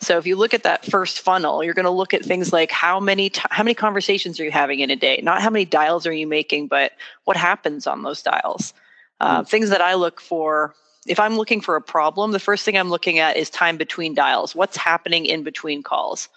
so 0.02 0.20
if 0.20 0.28
you 0.28 0.36
look 0.36 0.54
at 0.54 0.64
that 0.64 0.86
first 0.86 1.22
funnel, 1.22 1.64
you're 1.64 1.76
going 1.76 1.86
to 1.86 1.90
look 1.90 2.14
at 2.14 2.26
things 2.26 2.52
like 2.52 2.72
how 2.72 3.00
many 3.00 3.30
t- 3.30 3.42
how 3.52 3.64
many 3.64 3.74
conversations 3.74 4.38
are 4.38 4.44
you 4.44 4.52
having 4.52 4.82
in 4.82 4.90
a 4.90 4.98
day? 4.98 5.22
Not 5.24 5.42
how 5.42 5.50
many 5.50 5.64
dials 5.64 6.06
are 6.06 6.12
you 6.12 6.28
making, 6.28 6.68
but 6.68 6.92
what 7.24 7.38
happens 7.38 7.88
on 7.88 8.02
those 8.04 8.22
dials. 8.22 8.74
Uh, 9.22 9.44
mm. 9.44 9.48
Things 9.48 9.70
that 9.70 9.80
I 9.80 9.94
look 9.94 10.20
for 10.20 10.76
if 11.08 11.20
I'm 11.20 11.38
looking 11.38 11.62
for 11.62 11.76
a 11.76 11.82
problem, 11.82 12.32
the 12.32 12.40
first 12.40 12.64
thing 12.66 12.78
I'm 12.78 12.90
looking 12.90 13.20
at 13.20 13.38
is 13.38 13.50
time 13.50 13.78
between 13.78 14.14
dials. 14.14 14.56
What's 14.56 14.78
happening 14.78 15.26
in 15.26 15.44
between 15.44 15.84
calls? 15.84 16.30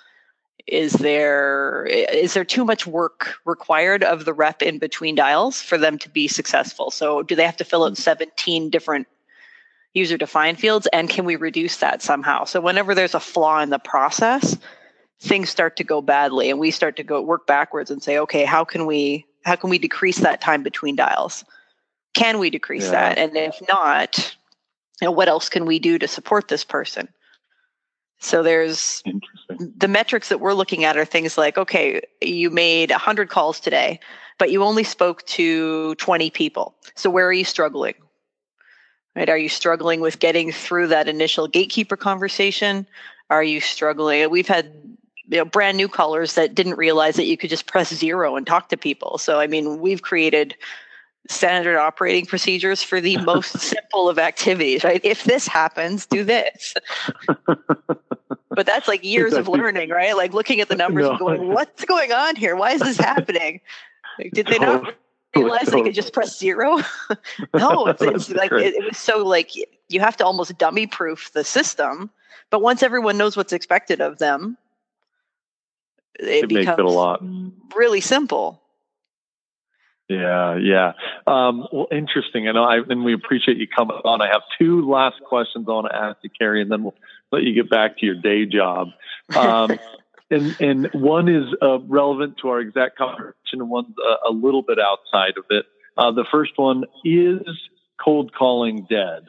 Is 0.67 0.95
there 0.95 1.87
is 1.87 2.35
there 2.35 2.45
too 2.45 2.65
much 2.65 2.87
work 2.87 3.37
required 3.45 4.03
of 4.03 4.25
the 4.25 4.33
rep 4.33 4.63
in 4.63 4.79
between 4.79 5.15
dials 5.15 5.63
for 5.63 5.79
them 5.79 5.97
to 5.99 6.09
be 6.09 6.27
successful? 6.27 6.91
So 6.91 7.23
do 7.23 7.37
they 7.37 7.45
have 7.45 7.57
to 7.59 7.65
fill 7.65 7.85
out 7.85 7.93
mm-hmm. 7.93 8.03
17 8.03 8.71
different 8.71 9.07
user 9.95 10.17
defined 10.17 10.59
fields 10.59 10.89
and 10.93 11.09
can 11.09 11.25
we 11.25 11.37
reduce 11.37 11.77
that 11.77 12.03
somehow? 12.03 12.45
So 12.45 12.61
whenever 12.61 12.95
there's 12.95 13.15
a 13.15 13.21
flaw 13.21 13.61
in 13.61 13.71
the 13.71 13.79
process, 13.79 14.57
things 15.21 15.51
start 15.51 15.77
to 15.77 15.85
go 15.85 16.03
badly 16.03 16.51
and 16.51 16.59
we 16.59 16.71
start 16.73 16.97
to 16.97 17.05
go 17.05 17.23
work 17.23 17.47
backwards 17.47 17.91
and 17.91 18.03
say, 18.03 18.19
okay, 18.19 18.45
how 18.45 18.65
can 18.65 18.87
we 18.87 19.25
how 19.45 19.55
can 19.55 19.71
we 19.71 19.79
decrease 19.79 20.19
that 20.19 20.41
time 20.41 20.65
between 20.65 20.97
dials? 20.97 21.45
Can 22.15 22.39
we 22.39 22.51
decrease 22.51 22.87
yeah. 22.87 23.15
that? 23.15 23.19
And 23.19 23.37
if 23.37 23.57
not, 23.69 24.36
you 25.01 25.07
know, 25.07 25.13
what 25.13 25.29
else 25.29 25.49
can 25.49 25.67
we 25.67 25.79
do 25.79 25.99
to 25.99 26.09
support 26.09 26.49
this 26.49 26.65
person? 26.65 27.09
So 28.19 28.43
there's 28.43 29.03
the 29.59 29.89
metrics 29.89 30.31
that 30.31 30.41
we're 30.41 30.55
looking 30.55 30.85
at 30.85 30.97
are 30.97 31.05
things 31.05 31.37
like, 31.37 31.59
okay, 31.59 32.01
you 32.23 32.51
made 32.51 32.91
100 32.91 33.29
calls 33.29 33.61
today, 33.61 34.01
but 34.39 34.51
you 34.51 34.63
only 34.63 34.85
spoke 34.85 35.25
to 35.27 35.95
20 35.97 36.31
people. 36.31 36.75
So 36.95 37.11
where 37.11 37.27
are 37.27 37.33
you 37.33 37.45
struggling? 37.45 37.95
Right? 39.15 39.29
Are 39.29 39.39
you 39.39 39.49
struggling 39.49 40.01
with 40.01 40.19
getting 40.19 40.51
through 40.51 40.89
that 40.89 41.09
initial 41.09 41.47
gatekeeper 41.47 41.97
conversation? 41.97 42.87
Are 43.29 43.43
you 43.43 43.61
struggling? 43.61 44.29
We've 44.31 44.49
had 44.49 44.73
you 45.29 45.39
know, 45.39 45.45
brand 45.45 45.77
new 45.77 45.89
callers 45.89 46.35
that 46.35 46.55
didn't 46.55 46.77
realize 46.77 47.17
that 47.17 47.25
you 47.25 47.37
could 47.37 47.51
just 47.51 47.67
press 47.67 47.93
zero 47.93 48.37
and 48.37 48.47
talk 48.47 48.69
to 48.71 48.77
people. 48.77 49.19
So 49.19 49.41
I 49.41 49.47
mean, 49.47 49.81
we've 49.81 50.03
created 50.03 50.55
standard 51.29 51.77
operating 51.77 52.27
procedures 52.27 52.83
for 52.83 53.01
the 53.01 53.17
most 53.19 53.59
simple 53.61 54.09
of 54.09 54.19
activities, 54.19 54.85
right? 54.85 55.01
If 55.05 55.25
this 55.25 55.47
happens, 55.47 56.07
do 56.07 56.25
this. 56.25 56.75
but 57.47 58.67
that's 58.67 58.89
like 58.89 59.05
years 59.05 59.33
of 59.35 59.49
learning, 59.49 59.91
right? 59.91 60.17
Like 60.17 60.33
looking 60.33 60.61
at 60.61 60.69
the 60.69 60.77
numbers 60.77 61.05
no. 61.05 61.11
and 61.11 61.19
going, 61.19 61.49
what's 61.49 61.85
going 61.85 62.13
on 62.13 62.37
here? 62.37 62.57
Why 62.57 62.73
is 62.73 62.81
this 62.81 62.97
happening? 62.97 63.61
Like, 64.19 64.33
did 64.33 64.47
they 64.47 64.59
not 64.59 64.95
realize 65.37 65.67
they 65.67 65.83
could 65.83 65.95
just 65.95 66.13
press 66.13 66.39
zero? 66.39 66.79
no, 67.55 67.87
it's, 67.87 68.03
it's 68.03 68.31
like 68.31 68.53
it, 68.53 68.75
it 68.75 68.85
was 68.85 68.99
so 68.99 69.25
like 69.25 69.53
you 69.89 70.01
have 70.01 70.17
to 70.19 70.25
almost 70.25 70.57
dummy 70.59 70.87
proof 70.87 71.33
the 71.33 71.45
system. 71.45 72.11
But 72.51 72.63
once 72.63 72.83
everyone 72.83 73.19
knows 73.19 73.37
what's 73.37 73.53
expected 73.53 74.01
of 74.01 74.19
them, 74.19 74.57
it, 76.19 76.45
it 76.45 76.49
becomes 76.49 76.67
makes 76.67 76.79
it 76.79 76.85
a 76.85 76.89
lot 76.89 77.23
really 77.75 78.01
simple. 78.01 78.63
Yeah, 80.09 80.57
yeah. 80.57 80.93
Um, 81.27 81.67
well, 81.73 81.89
interesting. 81.91 82.45
Know, 82.45 82.63
I, 82.63 82.79
and 82.89 83.05
we 83.05 83.13
appreciate 83.13 83.57
you 83.57 83.67
coming 83.67 83.97
on. 84.05 84.23
I 84.23 84.29
have 84.29 84.43
two 84.59 84.89
last 84.89 85.17
questions 85.29 85.67
I 85.69 85.73
want 85.73 85.89
to 85.91 85.97
ask 85.97 86.19
you, 86.23 86.31
Carrie, 86.39 86.63
and 86.63 86.71
then 86.71 86.85
we'll 86.85 86.95
let 87.33 87.43
you 87.43 87.55
get 87.55 87.69
back 87.69 87.99
to 87.99 88.07
your 88.07 88.15
day 88.15 88.47
job. 88.47 88.89
Um, 89.37 89.79
and 90.31 90.57
and 90.61 90.91
one 90.93 91.29
is 91.29 91.53
uh, 91.61 91.81
relevant 91.81 92.37
to 92.43 92.49
our 92.51 92.61
exact 92.61 92.99
conversation, 92.99 93.35
and 93.55 93.69
one's 93.69 93.95
a, 93.99 94.31
a 94.31 94.33
little 94.33 94.63
bit 94.63 94.79
outside 94.79 95.35
of 95.39 95.45
it. 95.51 95.67
Uh, 95.97 96.13
the 96.13 96.27
first 96.31 96.53
one 96.57 96.85
is 97.05 97.41
cold 98.03 98.33
calling 98.33 98.87
dead. 98.89 99.27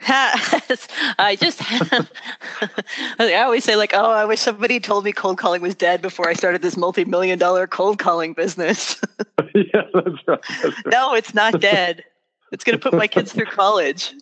I 0.08 1.36
just, 1.40 1.60
I 3.18 3.34
always 3.42 3.64
say 3.64 3.76
like, 3.76 3.92
oh, 3.94 4.10
I 4.10 4.24
wish 4.24 4.40
somebody 4.40 4.78
told 4.78 5.04
me 5.04 5.12
cold 5.12 5.38
calling 5.38 5.60
was 5.60 5.74
dead 5.74 6.00
before 6.00 6.28
I 6.28 6.34
started 6.34 6.62
this 6.62 6.76
multi-million 6.76 7.38
dollar 7.38 7.66
cold 7.66 7.98
calling 7.98 8.32
business. 8.32 9.00
yeah, 9.54 9.82
that's 9.92 10.06
right, 10.26 10.40
that's 10.62 10.64
right. 10.64 10.86
No, 10.86 11.14
it's 11.14 11.34
not 11.34 11.60
dead. 11.60 12.04
It's 12.52 12.64
going 12.64 12.78
to 12.78 12.82
put 12.82 12.96
my 12.96 13.08
kids 13.08 13.32
through 13.32 13.46
college. 13.46 14.14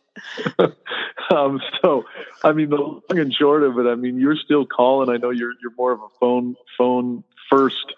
um, 1.30 1.60
so, 1.82 2.04
I 2.42 2.52
mean, 2.52 2.70
the 2.70 2.76
long 2.76 3.02
and 3.10 3.32
short 3.32 3.62
of 3.62 3.78
it, 3.78 3.86
I 3.86 3.94
mean, 3.94 4.18
you're 4.18 4.36
still 4.36 4.66
calling. 4.66 5.10
I 5.10 5.18
know 5.18 5.30
you're 5.30 5.52
you're 5.62 5.74
more 5.76 5.92
of 5.92 6.00
a 6.00 6.08
phone 6.18 6.56
phone 6.76 7.22
first 7.50 7.92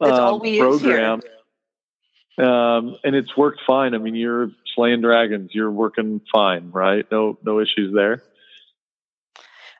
um, 0.00 0.40
program. 0.40 1.20
Um, 2.38 2.96
and 3.02 3.16
it's 3.16 3.36
worked 3.36 3.60
fine. 3.66 3.94
I 3.94 3.98
mean, 3.98 4.14
you're 4.14 4.50
slaying 4.78 5.00
dragons. 5.00 5.50
You're 5.52 5.72
working 5.72 6.20
fine, 6.32 6.70
right? 6.70 7.04
No, 7.10 7.36
no 7.42 7.58
issues 7.58 7.92
there. 7.92 8.22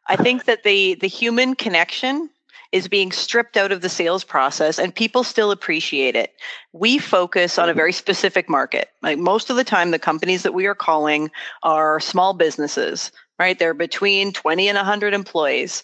I 0.09 0.17
think 0.17 0.47
that 0.47 0.65
the 0.65 0.95
the 0.95 1.07
human 1.07 1.55
connection 1.55 2.31
is 2.73 2.89
being 2.89 3.13
stripped 3.13 3.57
out 3.57 3.73
of 3.73 3.81
the 3.81 3.89
sales 3.89 4.25
process 4.25 4.79
and 4.79 4.95
people 4.95 5.23
still 5.25 5.51
appreciate 5.51 6.17
it. 6.17 6.35
We 6.73 6.99
focus 6.99 7.59
on 7.59 7.69
a 7.69 7.75
very 7.75 7.93
specific 7.93 8.49
market. 8.49 8.91
Like 9.03 9.19
most 9.19 9.49
of 9.49 9.57
the 9.57 9.65
time 9.65 9.91
the 9.91 9.99
companies 9.99 10.43
that 10.43 10.53
we 10.53 10.67
are 10.67 10.75
calling 10.75 11.31
are 11.63 11.99
small 12.01 12.35
businesses, 12.35 13.11
right? 13.39 13.59
They're 13.59 13.73
between 13.73 14.33
20 14.33 14.69
and 14.69 14.77
100 14.77 15.15
employees 15.15 15.83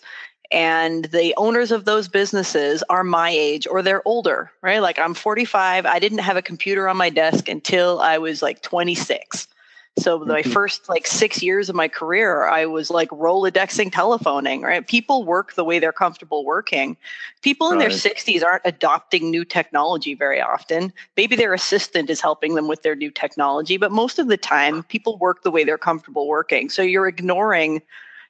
and 0.51 1.07
the 1.07 1.35
owners 1.37 1.73
of 1.73 1.85
those 1.85 2.09
businesses 2.09 2.83
are 2.89 3.05
my 3.05 3.31
age 3.31 3.67
or 3.67 3.83
they're 3.83 4.07
older, 4.07 4.51
right? 4.63 4.81
Like 4.81 4.99
I'm 4.99 5.15
45, 5.15 5.87
I 5.87 5.99
didn't 5.99 6.19
have 6.19 6.37
a 6.37 6.43
computer 6.43 6.89
on 6.89 6.97
my 6.97 7.11
desk 7.11 7.49
until 7.49 8.01
I 8.01 8.19
was 8.19 8.43
like 8.43 8.63
26. 8.63 9.49
So 9.97 10.19
my 10.19 10.43
Mhm. 10.43 10.53
first 10.53 10.89
like 10.89 11.07
six 11.07 11.41
years 11.43 11.69
of 11.69 11.77
my 11.77 11.87
career, 11.89 12.47
I 12.47 12.67
was 12.67 12.91
like 12.91 13.09
Rolodexing 13.11 13.93
telephoning, 13.93 14.63
right? 14.63 14.85
People 14.87 15.23
work 15.25 15.55
the 15.55 15.65
way 15.65 15.79
they're 15.79 15.93
comfortable 15.93 16.45
working. 16.45 16.97
People 17.43 17.71
in 17.71 17.79
their 17.79 17.91
60s 17.91 18.43
aren't 18.43 18.63
adopting 18.65 19.31
new 19.31 19.45
technology 19.45 20.15
very 20.15 20.41
often. 20.41 20.93
Maybe 21.17 21.37
their 21.37 21.55
assistant 21.55 22.11
is 22.11 22.21
helping 22.21 22.57
them 22.57 22.67
with 22.67 22.83
their 22.83 22.97
new 22.97 23.11
technology, 23.11 23.77
but 23.77 23.93
most 23.93 24.19
of 24.19 24.27
the 24.27 24.37
time 24.37 24.83
people 24.85 25.17
work 25.19 25.43
the 25.43 25.51
way 25.53 25.63
they're 25.63 25.79
comfortable 25.79 26.27
working. 26.27 26.71
So 26.71 26.83
you're 26.83 27.07
ignoring, 27.07 27.81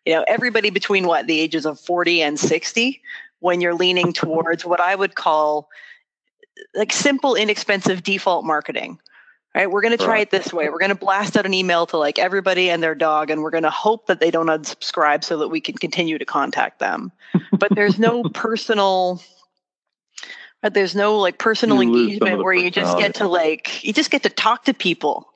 you 0.04 0.14
know, 0.14 0.24
everybody 0.28 0.70
between 0.70 1.06
what 1.06 1.26
the 1.26 1.40
ages 1.40 1.66
of 1.66 1.80
40 1.80 2.22
and 2.22 2.38
60 2.38 3.00
when 3.40 3.60
you're 3.60 3.74
leaning 3.74 4.12
towards 4.12 4.64
what 4.64 4.80
I 4.80 4.94
would 4.94 5.14
call 5.14 5.68
like 6.74 6.92
simple, 6.92 7.34
inexpensive 7.34 8.02
default 8.02 8.44
marketing. 8.44 8.98
Right, 9.54 9.70
we're 9.70 9.82
going 9.82 9.96
to 9.96 10.04
try 10.04 10.18
it 10.18 10.32
this 10.32 10.52
way. 10.52 10.68
We're 10.68 10.80
going 10.80 10.88
to 10.88 10.96
blast 10.96 11.36
out 11.36 11.46
an 11.46 11.54
email 11.54 11.86
to 11.86 11.96
like 11.96 12.18
everybody 12.18 12.70
and 12.70 12.82
their 12.82 12.96
dog, 12.96 13.30
and 13.30 13.40
we're 13.40 13.52
going 13.52 13.62
to 13.62 13.70
hope 13.70 14.08
that 14.08 14.18
they 14.18 14.32
don't 14.32 14.48
unsubscribe 14.48 15.22
so 15.22 15.38
that 15.38 15.48
we 15.48 15.60
can 15.60 15.76
continue 15.76 16.18
to 16.18 16.24
contact 16.24 16.80
them. 16.80 17.12
But 17.56 17.72
there's 17.72 17.96
no 17.96 18.24
personal, 18.24 19.22
but 20.60 20.74
there's 20.74 20.96
no 20.96 21.18
like 21.18 21.38
personal 21.38 21.80
You 21.84 21.92
lose 21.92 22.18
some 22.18 22.26
of 22.26 22.32
engagement 22.32 22.44
where 22.44 22.52
you 22.52 22.68
just 22.68 22.98
get 22.98 23.14
to 23.16 23.28
like 23.28 23.84
you 23.84 23.92
just 23.92 24.10
get 24.10 24.24
to 24.24 24.28
talk 24.28 24.64
to 24.64 24.74
people. 24.74 25.28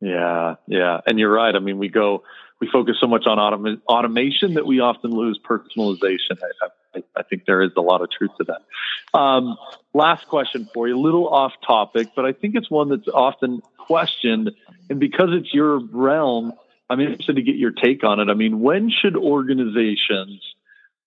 Yeah, 0.00 0.54
yeah, 0.66 1.00
and 1.06 1.18
you're 1.18 1.32
right. 1.32 1.54
I 1.54 1.58
mean, 1.58 1.76
we 1.76 1.88
go, 1.88 2.22
we 2.60 2.68
focus 2.72 2.96
so 3.00 3.06
much 3.06 3.26
on 3.26 3.38
autom- 3.38 3.80
automation 3.86 4.54
that 4.54 4.66
we 4.66 4.80
often 4.80 5.10
lose 5.10 5.38
personalization. 5.38 6.38
I, 6.62 6.68
I, 6.96 7.02
I 7.16 7.22
think 7.22 7.44
there 7.46 7.62
is 7.62 7.72
a 7.76 7.82
lot 7.82 8.00
of 8.00 8.10
truth 8.10 8.30
to 8.38 8.44
that. 8.44 9.18
Um, 9.18 9.56
last 9.92 10.26
question 10.28 10.68
for 10.72 10.88
you, 10.88 10.96
a 10.96 11.00
little 11.00 11.28
off 11.28 11.52
topic, 11.66 12.08
but 12.16 12.24
I 12.24 12.32
think 12.32 12.54
it's 12.54 12.70
one 12.70 12.88
that's 12.88 13.08
often 13.08 13.60
questioned, 13.78 14.50
and 14.88 14.98
because 14.98 15.30
it's 15.32 15.52
your 15.52 15.78
realm, 15.78 16.52
I'm 16.88 17.00
interested 17.00 17.36
to 17.36 17.42
get 17.42 17.56
your 17.56 17.72
take 17.72 18.04
on 18.04 18.20
it. 18.20 18.28
I 18.30 18.34
mean, 18.34 18.60
when 18.60 18.90
should 18.90 19.16
organizations? 19.16 20.40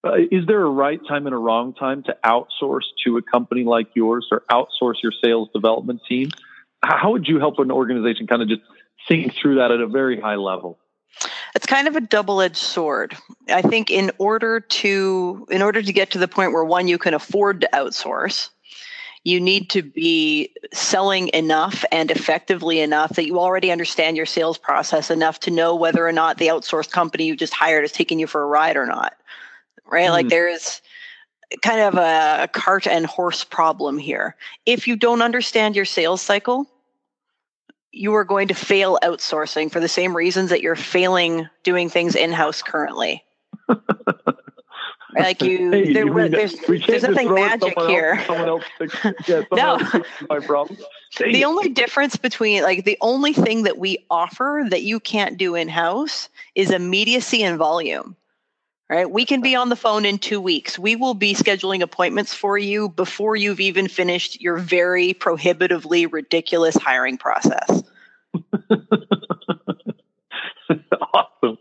Uh, 0.03 0.15
is 0.31 0.45
there 0.45 0.61
a 0.61 0.69
right 0.69 0.99
time 1.07 1.25
and 1.25 1.35
a 1.35 1.37
wrong 1.37 1.73
time 1.73 2.03
to 2.03 2.15
outsource 2.23 2.85
to 3.05 3.17
a 3.17 3.21
company 3.21 3.63
like 3.63 3.87
yours 3.95 4.27
or 4.31 4.43
outsource 4.51 4.95
your 5.03 5.11
sales 5.23 5.49
development 5.53 6.01
team? 6.07 6.29
How 6.81 7.11
would 7.11 7.27
you 7.27 7.39
help 7.39 7.59
an 7.59 7.71
organization 7.71 8.27
kind 8.27 8.41
of 8.41 8.47
just 8.47 8.61
think 9.07 9.33
through 9.33 9.55
that 9.55 9.71
at 9.71 9.81
a 9.81 9.87
very 9.87 10.19
high 10.19 10.35
level? 10.35 10.79
It's 11.55 11.65
kind 11.65 11.87
of 11.87 11.95
a 11.95 12.01
double-edged 12.01 12.55
sword. 12.55 13.17
I 13.49 13.61
think 13.61 13.89
in 13.89 14.11
order 14.17 14.59
to 14.59 15.47
in 15.49 15.61
order 15.61 15.81
to 15.81 15.93
get 15.93 16.11
to 16.11 16.19
the 16.19 16.27
point 16.27 16.53
where 16.53 16.63
one 16.63 16.87
you 16.87 16.97
can 16.97 17.13
afford 17.13 17.61
to 17.61 17.69
outsource 17.73 18.49
you 19.25 19.39
need 19.41 19.69
to 19.69 19.81
be 19.81 20.49
selling 20.71 21.27
enough 21.33 21.83
and 21.91 22.09
effectively 22.09 22.79
enough 22.79 23.11
that 23.15 23.25
you 23.25 23.37
already 23.37 23.69
understand 23.69 24.15
your 24.15 24.25
sales 24.25 24.57
process 24.57 25.11
enough 25.11 25.41
to 25.41 25.51
know 25.51 25.75
whether 25.75 26.07
or 26.07 26.11
not 26.13 26.37
the 26.37 26.47
outsourced 26.47 26.91
company 26.91 27.25
you 27.25 27.35
just 27.35 27.53
hired 27.53 27.83
is 27.83 27.91
taking 27.91 28.17
you 28.17 28.27
for 28.27 28.41
a 28.41 28.47
ride 28.47 28.77
or 28.77 28.85
not 28.85 29.13
right? 29.91 30.09
Like 30.09 30.27
Mhm. 30.27 30.29
there's 30.29 30.81
kind 31.61 31.81
of 31.81 31.95
a, 31.95 32.43
a 32.43 32.47
cart 32.47 32.87
and 32.87 33.05
horse 33.05 33.43
problem 33.43 33.97
here. 33.97 34.35
If 34.65 34.87
you 34.87 34.95
don't 34.95 35.21
understand 35.21 35.75
your 35.75 35.85
sales 35.85 36.21
cycle 36.21 36.69
you 37.91 38.13
are 38.15 38.23
going 38.23 38.47
to 38.49 38.53
fail 38.53 38.99
outsourcing 39.03 39.71
for 39.71 39.79
the 39.79 39.87
same 39.87 40.15
reasons 40.15 40.49
that 40.49 40.61
you're 40.61 40.75
failing 40.75 41.47
doing 41.63 41.89
things 41.89 42.15
in 42.15 42.31
house 42.31 42.61
currently. 42.61 43.23
like 45.17 45.41
you, 45.41 45.71
Hey, 45.71 45.93
there, 45.93 46.05
you 46.05 46.13
mean 46.13 46.31
there's, 46.31 46.55
there's 46.87 47.03
nothing 47.03 47.33
magic 47.33 47.73
here. 47.81 48.13
Else, 48.13 48.27
someone 48.27 48.49
else 48.49 48.63
fix, 48.77 48.95
yeah, 49.27 49.41
someone 49.49 49.81
No. 49.91 50.03
my 50.29 50.39
problem. 50.39 50.77
Dang 51.15 51.33
the 51.33 51.41
it. 51.41 51.45
only 51.45 51.69
difference 51.69 52.15
between 52.15 52.61
like 52.61 52.85
the 52.85 52.97
only 53.01 53.33
thing 53.33 53.63
that 53.63 53.77
we 53.77 54.05
offer 54.11 54.65
that 54.69 54.83
you 54.83 54.99
can't 54.99 55.37
do 55.37 55.55
in 55.55 55.67
house 55.67 56.29
is 56.55 56.69
immediacy 56.69 57.43
and 57.43 57.57
volume. 57.57 58.15
Right? 58.89 59.09
We 59.09 59.23
can 59.25 59.41
be 59.41 59.55
on 59.55 59.69
the 59.69 59.75
phone 59.75 60.03
in 60.03 60.17
2 60.17 60.41
weeks. 60.41 60.79
We 60.79 60.95
will 60.95 61.13
be 61.13 61.35
scheduling 61.35 61.81
appointments 61.81 62.33
for 62.33 62.57
you 62.57 62.89
before 62.89 63.35
you've 63.35 63.59
even 63.59 63.87
finished 63.87 64.41
your 64.41 64.57
very 64.57 65.13
prohibitively 65.13 66.07
ridiculous 66.07 66.75
hiring 66.75 67.17
process. 67.17 67.83
awesome. 71.13 71.57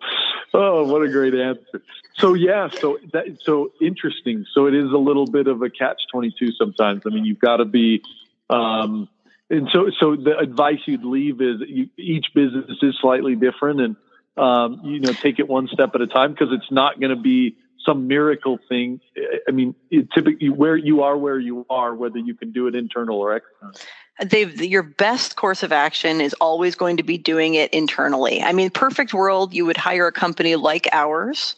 Oh, 0.55 0.85
what 0.85 1.03
a 1.03 1.09
great 1.09 1.35
answer. 1.35 1.83
So 2.14 2.35
yeah, 2.35 2.69
so 2.69 2.99
that 3.12 3.27
so 3.43 3.73
interesting. 3.81 4.45
So 4.53 4.67
it 4.67 4.75
is 4.75 4.91
a 4.91 4.99
little 4.99 5.27
bit 5.27 5.47
of 5.47 5.62
a 5.62 5.71
catch 5.71 6.03
twenty 6.11 6.35
two 6.37 6.53
sometimes. 6.53 7.03
I 7.07 7.11
mean, 7.11 7.25
you've 7.25 7.38
got 7.38 7.59
to 7.59 7.64
be, 7.64 8.03
um, 8.51 9.09
and 9.51 9.69
so 9.73 9.91
so 10.01 10.17
the 10.17 10.37
advice 10.37 10.81
you'd 10.87 11.05
leave 11.05 11.41
is 11.41 11.61
you, 11.67 11.88
each 11.97 12.27
business 12.35 12.77
is 12.83 12.97
slightly 13.01 13.37
different, 13.37 13.81
and 13.81 13.97
um, 14.38 14.81
you 14.85 15.01
know 15.01 15.12
take 15.12 15.38
it 15.38 15.48
one 15.48 15.68
step 15.68 15.94
at 15.94 16.01
a 16.01 16.07
time 16.07 16.33
because 16.33 16.48
it's 16.53 16.70
not 16.70 17.01
going 17.01 17.11
to 17.11 17.20
be 17.20 17.57
some 17.85 18.07
miracle 18.07 18.59
thing. 18.68 19.01
I 19.46 19.51
mean, 19.51 19.74
typically 20.14 20.51
where 20.51 20.77
you 20.77 21.03
are, 21.03 21.16
where 21.16 21.38
you 21.38 21.64
are, 21.70 21.94
whether 21.94 22.18
you 22.18 22.35
can 22.35 22.53
do 22.53 22.66
it 22.66 22.74
internal 22.74 23.18
or 23.18 23.37
external. 23.37 23.74
Gabe, 24.29 24.61
your 24.61 24.83
best 24.83 25.37
course 25.37 25.62
of 25.62 25.72
action 25.72 26.20
is 26.20 26.35
always 26.35 26.74
going 26.74 26.96
to 26.96 27.03
be 27.03 27.18
doing 27.18 27.55
it 27.55 27.72
internally. 27.72 28.42
I 28.42 28.53
mean, 28.53 28.70
perfect 28.70 29.14
world, 29.14 29.55
you 29.55 29.64
would 29.64 29.77
hire 29.77 30.09
a 30.09 30.12
company 30.12 30.57
like 30.57 30.88
ours 30.92 31.55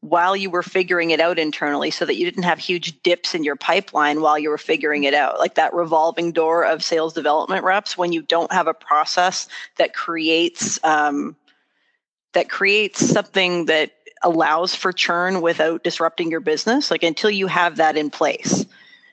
while 0.00 0.36
you 0.36 0.50
were 0.50 0.64
figuring 0.64 1.12
it 1.12 1.20
out 1.20 1.38
internally 1.38 1.92
so 1.92 2.04
that 2.04 2.16
you 2.16 2.24
didn't 2.24 2.42
have 2.42 2.58
huge 2.58 3.00
dips 3.04 3.36
in 3.36 3.44
your 3.44 3.54
pipeline 3.54 4.20
while 4.20 4.36
you 4.36 4.50
were 4.50 4.58
figuring 4.58 5.04
it 5.04 5.14
out. 5.14 5.38
Like 5.38 5.54
that 5.54 5.72
revolving 5.72 6.32
door 6.32 6.64
of 6.64 6.82
sales 6.82 7.14
development 7.14 7.64
reps 7.64 7.96
when 7.96 8.12
you 8.12 8.20
don't 8.20 8.52
have 8.52 8.66
a 8.66 8.74
process 8.74 9.46
that 9.78 9.94
creates 9.94 10.80
um, 10.82 11.36
that 12.32 12.48
creates 12.48 13.04
something 13.04 13.66
that 13.66 13.92
allows 14.22 14.74
for 14.74 14.92
churn 14.92 15.40
without 15.40 15.82
disrupting 15.82 16.30
your 16.30 16.40
business. 16.40 16.90
Like 16.90 17.02
until 17.02 17.30
you 17.30 17.46
have 17.46 17.76
that 17.76 17.96
in 17.96 18.10
place 18.10 18.64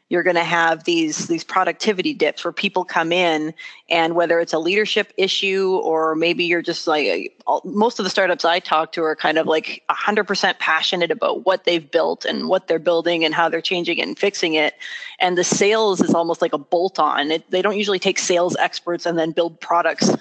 you're 0.09 0.23
going 0.23 0.35
to 0.35 0.43
have 0.43 0.83
these 0.83 1.27
these 1.27 1.43
productivity 1.43 2.13
dips 2.13 2.43
where 2.43 2.51
people 2.51 2.83
come 2.83 3.11
in 3.11 3.53
and 3.89 4.15
whether 4.15 4.39
it's 4.39 4.53
a 4.53 4.59
leadership 4.59 5.13
issue 5.17 5.79
or 5.83 6.15
maybe 6.15 6.43
you're 6.43 6.61
just 6.61 6.87
like 6.87 7.39
most 7.63 7.99
of 7.99 8.03
the 8.03 8.09
startups 8.09 8.45
I 8.45 8.59
talk 8.59 8.91
to 8.93 9.03
are 9.03 9.15
kind 9.15 9.37
of 9.37 9.47
like 9.47 9.83
100% 9.89 10.59
passionate 10.59 11.11
about 11.11 11.45
what 11.45 11.63
they've 11.63 11.89
built 11.89 12.25
and 12.25 12.47
what 12.47 12.67
they're 12.67 12.79
building 12.79 13.23
and 13.23 13.33
how 13.33 13.49
they're 13.49 13.61
changing 13.61 13.97
it 13.97 14.07
and 14.07 14.17
fixing 14.17 14.53
it. 14.55 14.75
And 15.19 15.37
the 15.37 15.43
sales 15.43 16.01
is 16.01 16.13
almost 16.13 16.41
like 16.41 16.53
a 16.53 16.57
bolt 16.57 16.99
on 16.99 17.31
it, 17.31 17.49
they 17.49 17.61
don't 17.61 17.77
usually 17.77 17.99
take 17.99 18.19
sales 18.19 18.55
experts 18.57 19.05
and 19.05 19.17
then 19.17 19.31
build 19.31 19.59
products. 19.59 20.09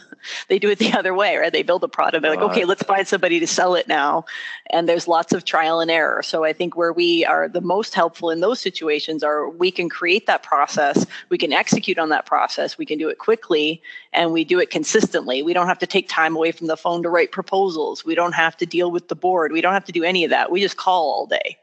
They 0.48 0.58
do 0.58 0.68
it 0.68 0.80
the 0.80 0.92
other 0.94 1.14
way 1.14 1.36
right? 1.36 1.52
They 1.52 1.62
build 1.62 1.84
a 1.84 1.88
product. 1.88 2.22
They're 2.22 2.34
like 2.34 2.50
okay 2.50 2.64
let's 2.64 2.82
find 2.82 3.06
somebody 3.06 3.38
to 3.38 3.46
sell 3.46 3.76
it 3.76 3.86
now. 3.86 4.24
And 4.68 4.88
there's 4.88 5.06
lots 5.06 5.32
of 5.32 5.44
trial 5.44 5.78
and 5.78 5.90
error. 5.90 6.22
So 6.24 6.42
i 6.44 6.52
think 6.52 6.76
where 6.76 6.92
we 6.92 7.24
are 7.24 7.48
the 7.48 7.60
most 7.60 7.94
helpful 7.94 8.28
in 8.28 8.40
those 8.40 8.60
situations 8.60 9.22
are 9.22 9.48
we 9.48 9.70
can 9.78 9.88
create 9.88 10.26
that 10.26 10.42
process 10.42 11.06
we 11.30 11.38
can 11.38 11.52
execute 11.52 11.98
on 11.98 12.10
that 12.10 12.26
process 12.26 12.76
we 12.76 12.86
can 12.86 12.98
do 12.98 13.08
it 13.08 13.18
quickly 13.18 13.80
and 14.12 14.32
we 14.32 14.44
do 14.44 14.58
it 14.58 14.70
consistently. 14.70 15.42
We 15.42 15.52
don't 15.52 15.66
have 15.66 15.78
to 15.80 15.86
take 15.86 16.08
time 16.08 16.34
away 16.34 16.52
from 16.52 16.66
the 16.66 16.76
phone 16.76 17.02
to 17.02 17.10
write 17.10 17.32
proposals. 17.32 18.04
We 18.04 18.14
don't 18.14 18.32
have 18.32 18.56
to 18.58 18.66
deal 18.66 18.90
with 18.90 19.08
the 19.08 19.14
board. 19.14 19.52
We 19.52 19.60
don't 19.60 19.74
have 19.74 19.84
to 19.84 19.92
do 19.92 20.04
any 20.04 20.24
of 20.24 20.30
that. 20.30 20.50
We 20.50 20.60
just 20.60 20.76
call 20.76 21.12
all 21.12 21.26
day. 21.26 21.58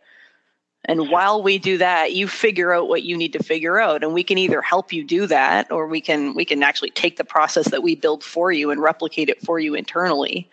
And 0.87 1.09
while 1.09 1.41
we 1.41 1.57
do 1.57 1.79
that 1.79 2.13
you 2.13 2.27
figure 2.27 2.71
out 2.71 2.87
what 2.87 3.03
you 3.03 3.17
need 3.17 3.33
to 3.33 3.43
figure 3.43 3.79
out 3.79 4.03
and 4.03 4.13
we 4.13 4.23
can 4.23 4.37
either 4.37 4.61
help 4.61 4.93
you 4.93 5.03
do 5.03 5.25
that 5.27 5.71
or 5.71 5.87
we 5.87 5.99
can 5.99 6.35
we 6.35 6.45
can 6.45 6.61
actually 6.61 6.91
take 6.91 7.17
the 7.17 7.23
process 7.23 7.69
that 7.69 7.81
we 7.81 7.95
build 7.95 8.23
for 8.23 8.51
you 8.51 8.69
and 8.69 8.81
replicate 8.81 9.29
it 9.29 9.41
for 9.41 9.59
you 9.59 9.73
internally. 9.73 10.47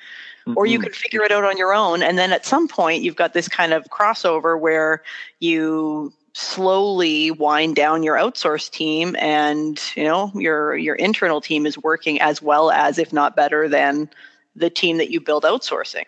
Or 0.57 0.67
you 0.67 0.81
Mhm. 0.81 0.85
can 0.85 0.93
figure 0.93 1.23
it 1.23 1.31
out 1.31 1.45
on 1.45 1.57
your 1.57 1.73
own 1.73 2.03
and 2.03 2.19
then 2.19 2.33
at 2.33 2.47
some 2.47 2.67
point 2.67 3.03
you've 3.03 3.17
got 3.17 3.35
this 3.35 3.49
kind 3.49 3.73
of 3.73 3.85
crossover 3.91 4.59
where 4.59 5.03
you 5.39 6.13
slowly 6.35 7.31
wind 7.31 7.77
down 7.77 8.03
your 8.03 8.17
outsource 8.17 8.71
team 8.71 9.15
and 9.19 9.81
you 9.95 10.05
know 10.05 10.31
your 10.35 10.75
your 10.77 10.95
internal 10.95 11.41
team 11.41 11.67
is 11.67 11.77
working 11.77 12.21
as 12.21 12.41
well 12.41 12.71
as 12.71 12.99
if 12.99 13.13
not 13.13 13.37
better 13.37 13.69
than 13.69 14.09
the 14.57 14.71
team 14.71 14.97
that 14.97 15.11
you 15.11 15.21
build 15.21 15.45
outsourcing 15.45 16.05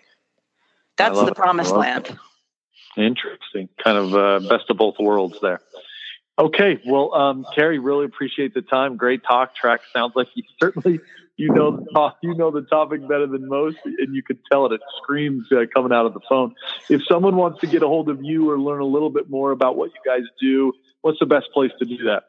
that's 0.97 1.19
the. 1.19 1.35
Promised 1.35 1.75
land 1.75 2.19
Interesting. 2.97 3.69
Kind 3.83 3.99
of 3.99 4.15
uh, 4.15 4.49
best 4.49 4.71
of 4.71 4.77
both 4.77 4.99
worlds 4.99 5.39
there. 5.43 5.61
Okay. 6.39 6.81
Well, 6.87 7.15
um, 7.15 7.47
Carrie, 7.55 7.79
really 7.79 8.07
appreciate 8.07 8.55
the 8.55 8.63
time. 8.63 8.97
Great 8.97 9.23
talk 9.25 9.55
track. 9.55 9.81
Sounds 9.93 10.15
like 10.15 10.29
you 10.35 10.45
certainly 10.61 11.01
you 11.37 11.53
know 11.53 11.77
the 11.77 11.85
top, 11.93 12.19
you 12.23 12.35
know 12.35 12.51
the 12.51 12.63
topic 12.63 13.07
better 13.09 13.27
than 13.27 13.49
most, 13.49 13.77
and 13.85 14.15
you 14.15 14.23
can 14.23 14.39
tell 14.51 14.67
it. 14.67 14.73
It 14.73 14.81
screams 15.03 15.47
uh, 15.53 15.65
coming 15.75 15.93
out 15.93 16.07
of 16.07 16.15
the 16.15 16.21
phone. 16.29 16.55
If 16.89 17.03
someone 17.09 17.37
wants 17.37 17.61
to 17.61 17.67
get 17.67 17.83
a 17.83 17.89
hold 17.89 18.09
of 18.09 18.23
you 18.23 18.51
or 18.51 18.59
learn 18.59 18.81
a 18.81 18.87
little 18.87 19.11
bit 19.11 19.29
more 19.29 19.51
about 19.51 19.77
what 19.77 19.91
you 19.91 20.01
guys 20.07 20.23
do, 20.41 20.73
what's 21.01 21.19
the 21.19 21.27
best 21.27 21.47
place 21.53 21.73
to 21.79 21.85
do 21.85 21.97
that? 22.05 22.25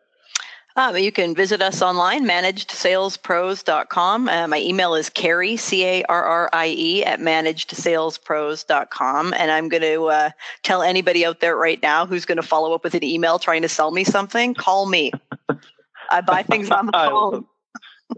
Um, 0.78 0.98
you 0.98 1.14
can 1.14 1.34
visit 1.34 1.62
us 1.62 1.82
online, 1.82 2.26
managedsalespros.com. 2.26 4.28
Uh, 4.28 4.46
my 4.50 4.60
email 4.60 4.94
is 4.96 5.10
Carrie, 5.10 5.56
C 5.56 5.86
A 5.86 6.04
R 6.04 6.24
R 6.24 6.50
I 6.52 6.68
E, 6.68 7.02
at 7.06 7.22
managedsalespros.com. 7.22 9.34
And 9.34 9.52
I'm 9.52 9.70
going 9.70 9.84
to 9.84 10.08
uh, 10.08 10.32
tell 10.64 10.82
anybody 10.82 11.26
out 11.26 11.40
there 11.40 11.56
right 11.56 11.82
now 11.82 12.06
who's 12.06 12.26
going 12.26 12.36
to 12.36 12.44
follow 12.44 12.74
up 12.74 12.84
with 12.84 12.94
an 12.94 13.06
email 13.06 13.40
trying 13.40 13.62
to 13.62 13.70
sell 13.70 13.92
me 13.92 14.04
something, 14.04 14.54
call 14.54 14.86
me. 14.86 15.14
I 16.12 16.20
buy 16.20 16.44
things 16.44 16.70
on 16.70 16.88
the 16.88 16.92
phone. 16.92 17.46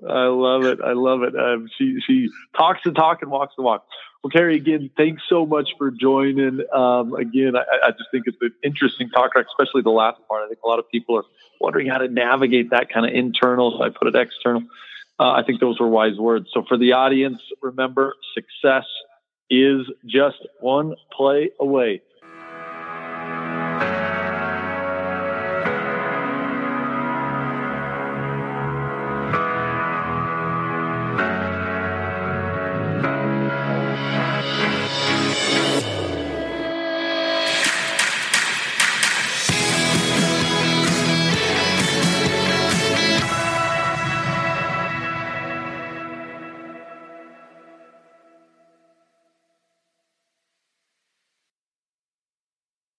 I 0.07 0.25
love 0.25 0.63
it. 0.63 0.79
I 0.83 0.93
love 0.93 1.23
it. 1.23 1.35
Um, 1.35 1.69
she 1.77 1.99
she 2.05 2.29
talks 2.55 2.81
the 2.83 2.91
talk 2.91 3.21
and 3.21 3.31
walks 3.31 3.53
the 3.55 3.63
walk. 3.63 3.85
Well, 4.23 4.31
Carrie, 4.31 4.57
again, 4.57 4.89
thanks 4.97 5.23
so 5.29 5.45
much 5.45 5.69
for 5.77 5.91
joining. 5.91 6.61
Um, 6.73 7.13
again, 7.13 7.55
I, 7.55 7.87
I, 7.87 7.91
just 7.91 8.05
think 8.11 8.25
it's 8.25 8.37
an 8.41 8.51
interesting 8.63 9.09
talk, 9.09 9.31
especially 9.35 9.83
the 9.83 9.91
last 9.91 10.19
part. 10.27 10.43
I 10.43 10.47
think 10.47 10.59
a 10.65 10.67
lot 10.67 10.79
of 10.79 10.89
people 10.89 11.17
are 11.17 11.23
wondering 11.61 11.87
how 11.87 11.99
to 11.99 12.07
navigate 12.07 12.71
that 12.71 12.89
kind 12.89 13.05
of 13.05 13.13
internal. 13.13 13.77
So 13.77 13.83
I 13.83 13.89
put 13.89 14.07
it 14.07 14.15
external. 14.15 14.63
Uh, 15.19 15.31
I 15.31 15.43
think 15.43 15.59
those 15.59 15.79
were 15.79 15.87
wise 15.87 16.17
words. 16.17 16.47
So 16.53 16.63
for 16.67 16.77
the 16.77 16.93
audience, 16.93 17.39
remember 17.61 18.15
success 18.33 18.85
is 19.49 19.87
just 20.05 20.37
one 20.59 20.95
play 21.11 21.51
away. 21.59 22.01